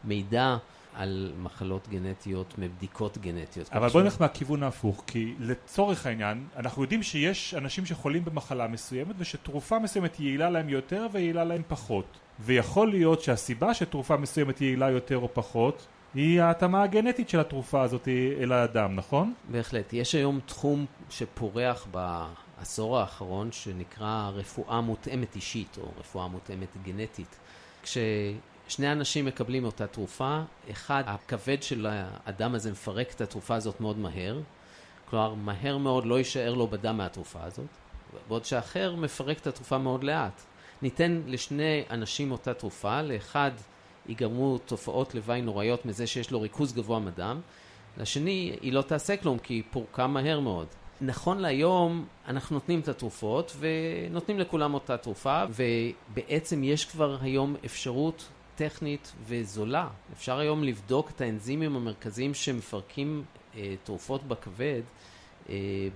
מידע 0.05 0.57
על 0.94 1.33
מחלות 1.42 1.88
גנטיות 1.88 2.55
מבדיקות 2.59 3.18
גנטיות. 3.18 3.68
אבל 3.73 3.88
בואי 3.88 4.05
נלך 4.05 4.21
מהכיוון 4.21 4.62
ההפוך, 4.62 5.05
כי 5.07 5.35
לצורך 5.38 6.07
העניין, 6.07 6.47
אנחנו 6.57 6.83
יודעים 6.83 7.03
שיש 7.03 7.55
אנשים 7.55 7.87
שחולים 7.87 8.25
במחלה 8.25 8.68
מסוימת 8.68 9.14
ושתרופה 9.18 9.79
מסוימת 9.79 10.21
יעילה 10.21 10.51
להם 10.51 10.68
יותר 10.68 11.07
ויעילה 11.12 11.44
להם 11.44 11.62
פחות. 11.68 12.18
ויכול 12.40 12.90
להיות 12.90 13.22
שהסיבה 13.22 13.74
שתרופה 13.74 14.16
מסוימת 14.16 14.61
יעילה 14.61 14.90
יותר 14.90 15.18
או 15.18 15.29
פחות 15.35 15.87
היא 16.14 16.42
ההתאמה 16.42 16.83
הגנטית 16.83 17.29
של 17.29 17.40
התרופה 17.40 17.83
הזאת 17.83 18.09
אל 18.40 18.53
האדם, 18.53 18.96
נכון? 18.96 19.35
בהחלט. 19.51 19.92
יש 19.92 20.14
היום 20.14 20.40
תחום 20.46 20.87
שפורח 21.11 21.87
בעשור 21.90 22.98
האחרון 22.98 23.53
שנקרא 23.53 24.31
רפואה 24.35 24.81
מותאמת 24.81 25.37
אישית 25.37 25.79
או 25.81 25.88
רפואה 26.01 26.29
מותאמת 26.29 26.77
גנטית. 26.85 27.37
כש... 27.83 27.98
שני 28.68 28.92
אנשים 28.92 29.24
מקבלים 29.24 29.64
אותה 29.64 29.87
תרופה, 29.87 30.40
אחד, 30.70 31.03
הכבד 31.07 31.62
של 31.62 31.87
האדם 31.90 32.55
הזה 32.55 32.70
מפרק 32.70 33.12
את 33.14 33.20
התרופה 33.20 33.55
הזאת 33.55 33.81
מאוד 33.81 33.98
מהר, 33.98 34.40
כלומר, 35.11 35.35
מהר 35.35 35.79
מאוד 35.79 36.07
לא 36.07 36.18
יישאר 36.18 36.55
לו 36.55 36.66
בדם 36.66 36.96
מהתרופה 36.96 37.44
הזאת, 37.44 37.66
בעוד 38.29 38.44
שאחר 38.44 38.94
מפרק 38.96 39.38
את 39.38 39.46
התרופה 39.46 39.79
מאוד 39.79 40.05
לאט. 40.05 40.42
ניתן 40.83 41.23
לשני 41.27 41.83
אנשים 41.91 42.33
אותה 42.33 42.55
תרופה, 42.55 43.03
לאחד 43.03 43.51
ייגרמו 44.09 44.59
תופעות 44.59 45.14
לוואי 45.14 45.43
נוראיות 45.43 45.87
מזה 45.87 46.07
שיש 46.07 46.31
לו 46.31 46.41
ריכוז 46.41 46.73
גבוה 46.73 46.99
מדם, 46.99 47.41
לשני 47.99 48.57
היא 48.61 48.73
לא 48.73 48.83
תעשה 48.83 49.17
כלום 49.17 49.38
כי 49.38 49.55
היא 49.55 49.62
פורקה 49.71 50.07
מהר 50.07 50.41
מאוד. 50.41 50.67
נכון 51.01 51.38
להיום 51.38 52.07
אנחנו 52.29 52.57
נותנים 52.57 52.81
את 52.81 52.88
התרופות 52.88 53.57
ונותנים 53.59 54.38
לכולם 54.38 54.75
אותה 54.75 54.97
תרופה 54.97 55.45
ובעצם 55.51 56.64
יש 56.64 56.85
כבר 56.85 57.17
היום 57.21 57.57
אפשרות 57.64 58.29
טכנית 58.55 59.12
וזולה. 59.27 59.88
אפשר 60.12 60.38
היום 60.38 60.64
לבדוק 60.64 61.11
את 61.11 61.21
האנזימים 61.21 61.77
המרכזיים 61.77 62.35
שמפרקים 62.35 63.25
אה, 63.57 63.75
תרופות 63.85 64.25
בכבד 64.25 64.83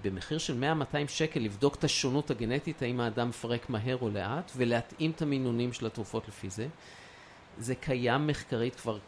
במחיר 0.03 0.39
של 0.39 0.65
100-200 0.93 1.09
שקל, 1.09 1.41
לבדוק 1.41 1.75
את 1.75 1.85
השונות 1.85 2.31
הגנטית, 2.31 2.83
האם 2.83 3.01
האדם 3.01 3.29
מפרק 3.29 3.71
מהר 3.71 3.97
או 4.01 4.09
לאט, 4.09 4.53
ולהתאים 4.57 5.11
את 5.11 5.23
המינונים 5.23 5.73
של 5.73 5.87
התרופות 5.87 6.29
לפי 6.29 6.51
זה. 6.51 6.69
זה 7.59 7.75
קיים 7.75 8.27
מחקרית 8.27 8.75
כבר 8.75 8.99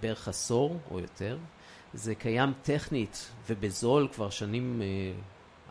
בערך 0.00 0.28
עשור 0.28 0.76
או 0.90 1.00
יותר. 1.00 1.38
זה 1.94 2.14
קיים 2.14 2.52
טכנית 2.62 3.30
ובזול 3.48 4.08
כבר 4.12 4.30
שנים 4.30 4.82
אה, 4.82 4.86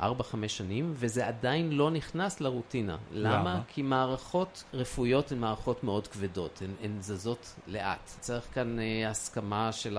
ארבע, 0.06 0.24
חמש 0.24 0.58
שנים, 0.58 0.94
וזה 0.96 1.28
עדיין 1.28 1.72
לא 1.72 1.92
נכנס 1.92 2.42
לרוטינה. 2.42 2.98
למה? 3.12 3.40
למה? 3.40 3.62
כי 3.68 3.82
מערכות 3.82 4.64
רפואיות 4.74 5.32
הן 5.32 5.38
מערכות 5.38 5.84
מאוד 5.84 6.08
כבדות, 6.08 6.62
הן, 6.62 6.72
הן 6.84 7.02
זזות 7.02 7.56
לאט. 7.68 8.10
צריך 8.20 8.48
כאן 8.54 8.80
אה, 8.80 9.10
הסכמה 9.10 9.72
של 9.72 9.98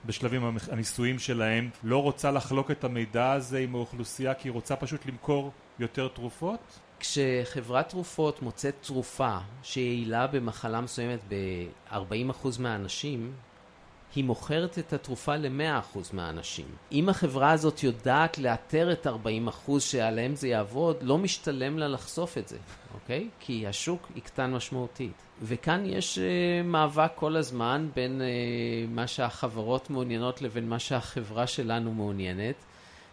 בשלבים 0.04 0.56
הניסויים 0.70 1.18
שלהם, 1.18 1.70
לא 1.84 2.02
רוצה 2.02 2.30
לחלוק 2.30 2.70
את 2.70 2.84
המידע 2.84 3.32
הזה 3.32 3.58
עם 3.58 3.74
האוכלוסייה 3.74 4.34
כי 4.34 4.48
היא 4.48 4.52
רוצה 4.52 4.76
פשוט 4.76 5.06
למכור 5.06 5.52
יותר 5.78 6.08
תרופות? 6.08 6.60
כשחברת 7.00 7.88
תרופות 7.88 8.42
מוצאת 8.42 8.74
תרופה 8.80 9.38
שיעילה 9.62 10.26
במחלה 10.26 10.80
מסוימת 10.80 11.20
ב-40% 11.28 12.48
מהאנשים, 12.58 13.32
היא 14.14 14.24
מוכרת 14.24 14.78
את 14.78 14.92
התרופה 14.92 15.36
ל-100% 15.36 15.98
מהאנשים. 16.12 16.66
אם 16.92 17.08
החברה 17.08 17.50
הזאת 17.52 17.82
יודעת 17.82 18.38
לאתר 18.38 18.92
את 18.92 19.06
40% 19.68 19.80
שעליהם 19.80 20.34
זה 20.34 20.48
יעבוד, 20.48 20.96
לא 21.02 21.18
משתלם 21.18 21.78
לה 21.78 21.88
לחשוף 21.88 22.38
את 22.38 22.48
זה, 22.48 22.58
אוקיי? 22.94 23.28
כי 23.40 23.66
השוק 23.66 24.08
יקטן 24.16 24.50
משמעותית. 24.50 25.12
וכאן 25.42 25.82
יש 25.86 26.18
uh, 26.18 26.66
מאבק 26.66 27.10
כל 27.14 27.36
הזמן 27.36 27.88
בין 27.94 28.20
uh, 28.20 28.24
מה 28.94 29.06
שהחברות 29.06 29.90
מעוניינות 29.90 30.42
לבין 30.42 30.68
מה 30.68 30.78
שהחברה 30.78 31.46
שלנו 31.46 31.92
מעוניינת. 31.92 32.54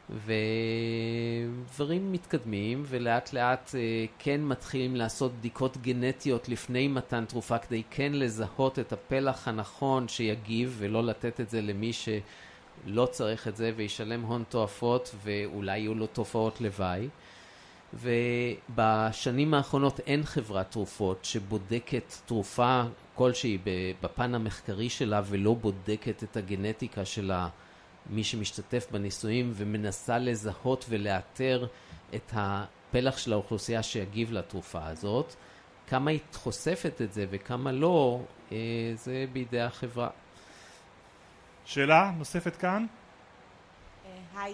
ודברים 0.10 2.12
מתקדמים 2.12 2.84
ולאט 2.88 3.34
לאט 3.34 3.72
אה, 3.76 4.06
כן 4.20 4.44
מתחילים 4.44 4.96
לעשות 4.96 5.34
בדיקות 5.34 5.78
גנטיות 5.78 6.50
לפני 6.50 6.88
מתן 6.88 7.26
תרופה 7.26 7.58
כדי 7.58 7.84
כן 7.90 8.12
לזהות 8.14 8.80
את 8.80 8.94
הפלח 8.94 9.48
הנכון 9.48 10.08
שיגיב 10.08 10.76
ולא 10.80 11.04
לתת 11.04 11.40
את 11.40 11.50
זה 11.50 11.62
למי 11.62 11.92
שלא 11.94 13.06
צריך 13.06 13.48
את 13.48 13.56
זה 13.56 13.72
וישלם 13.76 14.22
הון 14.22 14.44
תועפות 14.50 15.16
ואולי 15.24 15.80
יהיו 15.80 15.96
לו 15.96 16.08
תופעות 16.08 16.62
לוואי. 16.62 17.08
ובשנים 17.94 19.54
האחרונות 19.54 20.00
אין 20.00 20.24
חברת 20.24 20.72
תרופות 20.72 21.26
שבודקת 21.26 22.14
תרופה 22.26 22.84
כלשהי 23.16 23.58
בפן 24.02 24.36
המחקרי 24.36 24.90
שלה 24.90 25.22
ולא 25.26 25.54
בודקת 25.54 26.24
את 26.24 26.38
הגנטיקה 26.38 27.06
של 27.06 27.32
ה... 27.32 27.48
מי 28.10 28.24
שמשתתף 28.24 28.88
בניסויים 28.92 29.52
ומנסה 29.56 30.18
לזהות 30.18 30.86
ולאתר 30.90 31.68
את 32.16 32.32
הפלח 32.34 33.18
של 33.18 33.34
האוכלוסייה 33.34 33.84
שיגיב 33.84 34.32
לתרופה 34.32 34.86
הזאת. 34.86 35.34
כמה 35.88 36.12
היא 36.12 36.20
חושפת 36.34 37.02
את 37.02 37.14
זה 37.14 37.26
וכמה 37.30 37.72
לא, 37.72 38.20
אה, 38.52 38.58
זה 38.96 39.26
בידי 39.34 39.62
החברה. 39.62 40.10
שאלה 41.66 42.12
נוספת 42.18 42.56
כאן? 42.56 42.86
אה, 44.06 44.42
היי, 44.42 44.54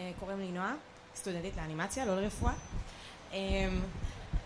אה, 0.00 0.10
קוראים 0.20 0.38
לי 0.38 0.48
נועה, 0.48 0.74
סטודנטית 1.16 1.56
לאנימציה, 1.56 2.06
לא 2.06 2.20
לרפואה. 2.20 2.52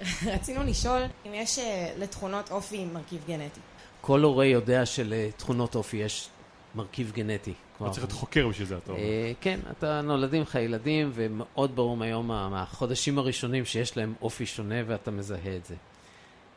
רצינו 0.34 0.62
לשאול 0.62 1.02
אם 1.26 1.34
יש 1.34 1.58
לתכונות 1.98 2.50
אופי 2.50 2.84
מרכיב 2.84 3.24
גנטי. 3.26 3.60
כל 4.00 4.22
הורה 4.22 4.44
יודע 4.44 4.86
שלתכונות 4.86 5.74
אופי 5.74 5.96
יש 5.96 6.28
מרכיב 6.74 7.12
גנטי. 7.14 7.52
לא 7.80 7.88
צריך 7.88 7.98
להיות 7.98 8.12
חוקר 8.12 8.48
בשביל 8.48 8.66
זה, 8.66 8.76
אתה 8.76 8.92
אומר. 8.92 9.00
אה, 9.02 9.32
כן, 9.40 9.60
אתה 9.70 10.00
נולדים 10.00 10.42
לך 10.42 10.54
ילדים, 10.54 11.10
ומאוד 11.14 11.76
ברור 11.76 11.96
מהיום, 11.96 12.26
מהחודשים 12.26 13.18
הראשונים 13.18 13.64
שיש 13.64 13.96
להם 13.96 14.14
אופי 14.22 14.46
שונה 14.46 14.74
ואתה 14.86 15.10
מזהה 15.10 15.56
את 15.56 15.64
זה. 15.64 15.74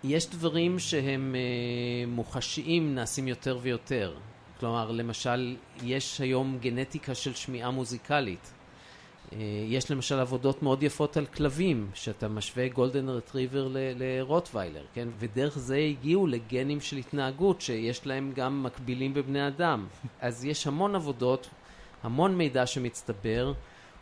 יש 0.03 0.29
דברים 0.29 0.79
שהם 0.79 1.35
אה, 1.35 2.07
מוחשיים, 2.07 2.95
נעשים 2.95 3.27
יותר 3.27 3.59
ויותר. 3.61 4.15
כלומר, 4.59 4.91
למשל, 4.91 5.55
יש 5.83 6.21
היום 6.21 6.57
גנטיקה 6.61 7.15
של 7.15 7.33
שמיעה 7.33 7.71
מוזיקלית. 7.71 8.53
אה, 9.33 9.37
יש 9.67 9.91
למשל 9.91 10.19
עבודות 10.19 10.63
מאוד 10.63 10.83
יפות 10.83 11.17
על 11.17 11.25
כלבים, 11.25 11.89
שאתה 11.93 12.27
משווה 12.27 12.67
גולדן 12.67 13.09
רטריבר 13.09 13.67
לרוטוויילר, 13.73 14.83
כן? 14.93 15.07
ודרך 15.19 15.57
זה 15.57 15.77
הגיעו 15.77 16.27
לגנים 16.27 16.81
של 16.81 16.97
התנהגות 16.97 17.61
שיש 17.61 18.07
להם 18.07 18.31
גם 18.35 18.63
מקבילים 18.63 19.13
בבני 19.13 19.47
אדם. 19.47 19.87
אז 20.21 20.45
יש 20.45 20.67
המון 20.67 20.95
עבודות, 20.95 21.49
המון 22.03 22.37
מידע 22.37 22.65
שמצטבר. 22.65 23.53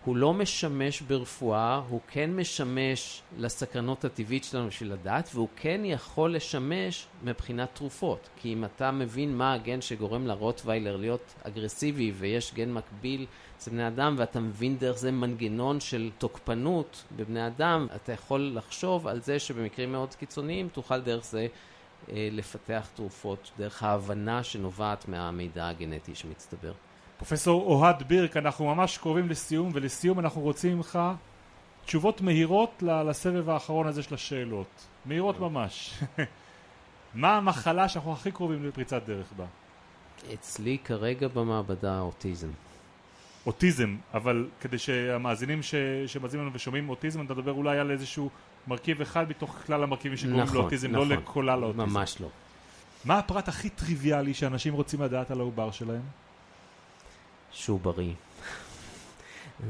הוא 0.05 0.17
לא 0.17 0.33
משמש 0.33 1.01
ברפואה, 1.01 1.81
הוא 1.89 1.99
כן 2.07 2.35
משמש 2.35 3.21
לסקרנות 3.37 4.05
הטבעית 4.05 4.43
שלנו 4.43 4.67
בשביל 4.67 4.93
לדעת, 4.93 5.29
והוא 5.33 5.47
כן 5.55 5.81
יכול 5.83 6.35
לשמש 6.35 7.07
מבחינת 7.23 7.69
תרופות. 7.73 8.29
כי 8.35 8.53
אם 8.53 8.65
אתה 8.65 8.91
מבין 8.91 9.37
מה 9.37 9.53
הגן 9.53 9.81
שגורם 9.81 10.27
לרוטוויילר 10.27 10.97
להיות 10.97 11.33
אגרסיבי, 11.43 12.11
ויש 12.17 12.53
גן 12.53 12.73
מקביל 12.73 13.25
אצל 13.63 13.71
בני 13.71 13.87
אדם, 13.87 14.15
ואתה 14.17 14.39
מבין 14.39 14.77
דרך 14.77 14.97
זה 14.97 15.11
מנגנון 15.11 15.79
של 15.79 16.09
תוקפנות 16.17 17.03
בבני 17.15 17.47
אדם, 17.47 17.87
אתה 17.95 18.11
יכול 18.11 18.51
לחשוב 18.55 19.07
על 19.07 19.21
זה 19.21 19.39
שבמקרים 19.39 19.91
מאוד 19.91 20.15
קיצוניים 20.15 20.69
תוכל 20.69 21.01
דרך 21.01 21.25
זה 21.25 21.47
אה, 22.09 22.27
לפתח 22.31 22.87
תרופות, 22.95 23.51
דרך 23.57 23.83
ההבנה 23.83 24.43
שנובעת 24.43 25.07
מהמידע 25.07 25.67
הגנטי 25.67 26.15
שמצטבר. 26.15 26.73
פרופסור 27.17 27.61
אוהד 27.61 28.03
בירק, 28.07 28.37
אנחנו 28.37 28.75
ממש 28.75 28.97
קרובים 28.97 29.29
לסיום, 29.29 29.71
ולסיום 29.73 30.19
אנחנו 30.19 30.41
רוצים 30.41 30.77
ממך 30.77 30.99
תשובות 31.85 32.21
מהירות 32.21 32.83
לסבב 32.83 33.49
האחרון 33.49 33.87
הזה 33.87 34.03
של 34.03 34.15
השאלות. 34.15 34.85
מהירות 35.05 35.39
ממש. 35.39 36.03
מה 37.13 37.37
המחלה 37.37 37.89
שאנחנו 37.89 38.13
הכי 38.13 38.31
קרובים 38.31 38.65
לפריצת 38.67 39.01
דרך 39.07 39.33
בה? 39.37 39.45
אצלי 40.33 40.77
כרגע 40.83 41.27
במעבדה 41.27 41.99
אוטיזם. 41.99 42.49
אוטיזם, 43.45 43.95
אבל 44.13 44.47
כדי 44.61 44.77
שהמאזינים 44.77 45.63
ש... 45.63 45.75
שמאזינים 46.07 46.45
לנו 46.45 46.55
ושומעים 46.55 46.89
אוטיזם, 46.89 47.25
אתה 47.25 47.33
מדבר 47.33 47.51
אולי 47.51 47.79
על 47.79 47.91
איזשהו 47.91 48.29
מרכיב 48.67 49.01
אחד 49.01 49.29
מתוך 49.29 49.57
כלל 49.65 49.83
המרכיבים 49.83 50.17
שקוראים 50.17 50.39
נכון, 50.41 50.57
לאוטיזם, 50.57 50.91
לא 50.95 51.05
נכון, 51.05 51.45
לא 51.45 51.53
לכלל 51.53 51.63
האוטיזם. 51.63 51.89
ממש 51.89 52.21
לא. 52.21 52.29
מה 53.05 53.19
הפרט 53.19 53.47
הכי 53.47 53.69
טריוויאלי 53.69 54.33
שאנשים 54.33 54.73
רוצים 54.73 55.01
לדעת 55.01 55.31
על 55.31 55.39
העובר 55.39 55.71
שלהם? 55.71 56.01
שהוא 57.51 57.79
בריא. 57.79 58.13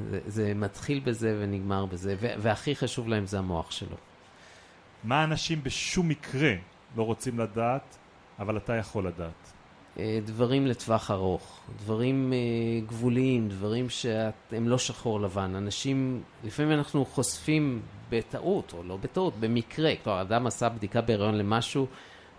זה, 0.10 0.20
זה 0.28 0.54
מתחיל 0.54 1.00
בזה 1.00 1.38
ונגמר 1.42 1.86
בזה, 1.86 2.16
והכי 2.20 2.76
חשוב 2.76 3.08
להם 3.08 3.26
זה 3.26 3.40
המוח 3.40 3.72
שלו. 3.72 3.98
מה 5.04 5.24
אנשים 5.24 5.64
בשום 5.64 6.10
מקרה 6.10 6.54
לא 6.96 7.04
רוצים 7.04 7.40
לדעת, 7.40 7.98
אבל 8.40 8.58
אתה 8.58 8.76
יכול 8.76 9.08
לדעת? 9.08 9.54
אה, 10.00 10.20
דברים 10.26 10.68
לטווח 10.68 11.12
ארוך, 11.12 11.60
דברים 11.78 12.34
אה, 12.34 12.38
גבוליים, 12.88 13.50
דברים 13.50 13.90
שהם 13.90 14.68
לא 14.68 14.78
שחור 14.78 15.22
לבן. 15.22 15.56
אנשים, 15.56 16.22
לפעמים 16.44 16.72
אנחנו 16.72 17.06
חושפים 17.06 17.82
בטעות, 18.10 18.74
או 18.74 18.84
לא 18.84 18.98
בטעות, 18.98 19.34
במקרה. 19.40 19.92
כלומר, 20.04 20.22
אדם 20.22 20.48
עשה 20.48 20.70
בדיקה 20.70 21.02
בהיריון 21.02 21.36
למשהו, 21.36 21.88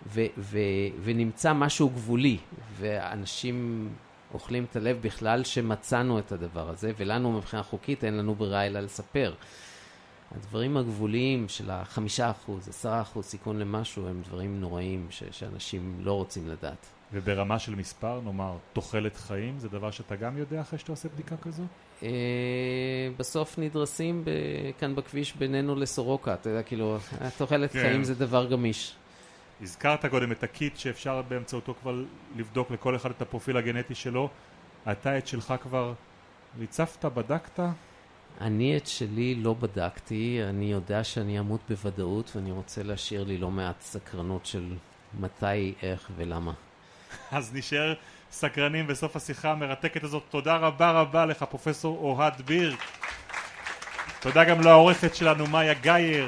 ו- 0.07 0.25
ו- 0.37 0.59
ונמצא 1.03 1.53
משהו 1.53 1.89
גבולי, 1.89 2.37
ואנשים 2.79 3.89
אוכלים 4.33 4.65
את 4.71 4.75
הלב 4.75 4.97
בכלל 5.01 5.43
שמצאנו 5.43 6.19
את 6.19 6.31
הדבר 6.31 6.69
הזה, 6.69 6.91
ולנו 6.97 7.31
מבחינה 7.31 7.63
חוקית 7.63 8.03
אין 8.03 8.17
לנו 8.17 8.35
ברירה 8.35 8.65
אלא 8.65 8.79
לספר. 8.79 9.33
הדברים 10.31 10.77
הגבוליים 10.77 11.49
של 11.49 11.69
החמישה 11.69 12.31
אחוז, 12.31 12.69
עשרה 12.69 13.01
אחוז 13.01 13.25
סיכון 13.25 13.59
למשהו, 13.59 14.07
הם 14.07 14.21
דברים 14.25 14.59
נוראים 14.61 15.07
ש- 15.09 15.23
שאנשים 15.31 15.97
לא 15.99 16.13
רוצים 16.13 16.47
לדעת. 16.47 16.85
וברמה 17.13 17.59
של 17.59 17.75
מספר, 17.75 18.21
נאמר, 18.23 18.57
תוחלת 18.73 19.15
חיים, 19.15 19.59
זה 19.59 19.69
דבר 19.69 19.91
שאתה 19.91 20.15
גם 20.15 20.37
יודע 20.37 20.61
אחרי 20.61 20.79
שאתה 20.79 20.91
עושה 20.91 21.09
בדיקה 21.09 21.37
כזו? 21.37 21.63
אה, 22.03 22.09
בסוף 23.17 23.59
נדרסים 23.59 24.23
כאן 24.79 24.95
בכביש 24.95 25.35
בינינו 25.35 25.75
לסורוקה, 25.75 26.33
אתה 26.33 26.49
יודע, 26.49 26.63
כאילו, 26.63 26.97
תוחלת 27.37 27.71
כן. 27.71 27.79
חיים 27.81 28.03
זה 28.03 28.15
דבר 28.15 28.45
גמיש. 28.51 28.95
הזכרת 29.61 30.05
קודם 30.05 30.31
את 30.31 30.43
הקיט 30.43 30.77
שאפשר 30.77 31.21
באמצעותו 31.21 31.73
כבר 31.81 32.03
לבדוק 32.35 32.71
לכל 32.71 32.95
אחד 32.95 33.09
את 33.09 33.21
הפרופיל 33.21 33.57
הגנטי 33.57 33.95
שלו. 33.95 34.29
אתה 34.91 35.17
את 35.17 35.27
שלך 35.27 35.53
כבר 35.61 35.93
ריצפת, 36.59 37.05
בדקת? 37.05 37.59
אני 38.41 38.77
את 38.77 38.87
שלי 38.87 39.35
לא 39.35 39.53
בדקתי, 39.53 40.39
אני 40.49 40.71
יודע 40.71 41.03
שאני 41.03 41.39
אמות 41.39 41.59
בוודאות 41.69 42.31
ואני 42.35 42.51
רוצה 42.51 42.83
להשאיר 42.83 43.23
לי 43.23 43.37
לא 43.37 43.51
מעט 43.51 43.81
סקרנות 43.81 44.45
של 44.45 44.73
מתי, 45.19 45.73
איך 45.81 46.09
ולמה. 46.15 46.53
אז 47.31 47.53
נשאר 47.53 47.93
סקרנים 48.31 48.87
בסוף 48.87 49.15
השיחה 49.15 49.51
המרתקת 49.51 50.03
הזאת. 50.03 50.23
תודה 50.29 50.55
רבה 50.55 50.91
רבה 50.91 51.25
לך, 51.25 51.43
פרופסור 51.43 51.97
אוהד 51.97 52.41
בירק. 52.41 52.79
תודה 54.19 54.43
גם 54.43 54.61
לעורכת 54.61 55.15
שלנו, 55.15 55.47
מאיה 55.47 55.73
גייר, 55.73 56.27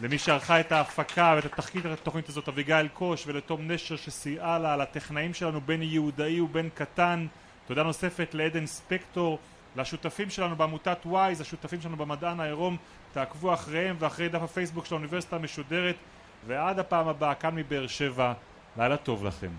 למי 0.00 0.18
שערכה 0.18 0.60
את 0.60 0.72
ההפקה 0.72 1.32
ואת 1.36 1.44
התחקית 1.44 1.84
התוכנית 1.84 2.28
הזאת, 2.28 2.48
אביגיל 2.48 2.88
קוש, 2.88 3.24
ולתום 3.26 3.70
נשר 3.70 3.96
שסייעה 3.96 4.58
לה, 4.58 4.76
לטכנאים 4.76 5.34
שלנו, 5.34 5.60
בני 5.60 5.84
יהודאי 5.84 6.40
ובן 6.40 6.68
קטן. 6.74 7.26
תודה 7.66 7.82
נוספת 7.82 8.34
לעדן 8.34 8.66
ספקטור, 8.66 9.38
לשותפים 9.76 10.30
שלנו 10.30 10.56
בעמותת 10.56 10.98
וויז, 11.06 11.40
השותפים 11.40 11.80
שלנו 11.80 11.96
במדען 11.96 12.40
העירום, 12.40 12.76
תעקבו 13.12 13.54
אחריהם 13.54 13.96
ואחרי 13.98 14.28
דף 14.28 14.42
הפייסבוק 14.42 14.86
של 14.86 14.94
האוניברסיטה 14.94 15.36
המשודרת, 15.36 15.96
ועד 16.46 16.78
הפעם 16.78 17.08
הבאה, 17.08 17.34
כאן 17.34 17.54
מבאר 17.54 17.86
שבע, 17.86 18.32
לילה 18.76 18.96
טוב 18.96 19.24
לכם. 19.24 19.50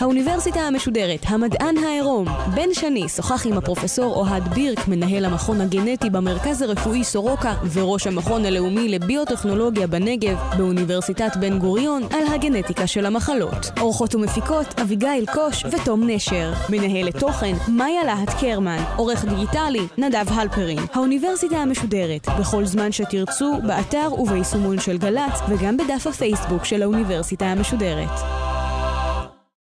האוניברסיטה 0.00 0.60
המשודרת, 0.60 1.20
המדען 1.24 1.76
העירום. 1.78 2.26
בן 2.54 2.74
שני 2.74 3.08
שוחח 3.08 3.46
עם 3.46 3.58
הפרופסור 3.58 4.14
אוהד 4.14 4.48
בירק, 4.54 4.88
מנהל 4.88 5.24
המכון 5.24 5.60
הגנטי 5.60 6.10
במרכז 6.10 6.62
הרפואי 6.62 7.04
סורוקה 7.04 7.54
וראש 7.72 8.06
המכון 8.06 8.44
הלאומי 8.44 8.88
לביוטכנולוגיה 8.88 9.86
בנגב 9.86 10.38
באוניברסיטת 10.56 11.36
בן 11.40 11.58
גוריון 11.58 12.02
על 12.02 12.34
הגנטיקה 12.34 12.86
של 12.86 13.06
המחלות. 13.06 13.70
אורחות 13.80 14.14
ומפיקות 14.14 14.80
אביגיל 14.80 15.26
קוש 15.32 15.64
ותום 15.64 16.10
נשר. 16.10 16.52
מנהלת 16.68 17.16
תוכן 17.16 17.54
מאיה 17.68 18.04
להט 18.04 18.30
קרמן. 18.40 18.84
עורך 18.96 19.24
דיגיטלי 19.24 19.86
נדב 19.98 20.26
הלפרין. 20.28 20.78
האוניברסיטה 20.94 21.56
המשודרת, 21.56 22.28
בכל 22.40 22.64
זמן 22.64 22.92
שתרצו, 22.92 23.52
באתר 23.66 24.08
וביישומון 24.18 24.80
של 24.80 24.98
גל"צ 24.98 25.40
וגם 25.48 25.76
בדף 25.76 26.06
הפייסבוק 26.06 26.64
של 26.64 26.82
האוניברסיטה 26.82 27.44
המשודרת. 27.46 27.85
חוזרת. 27.86 28.45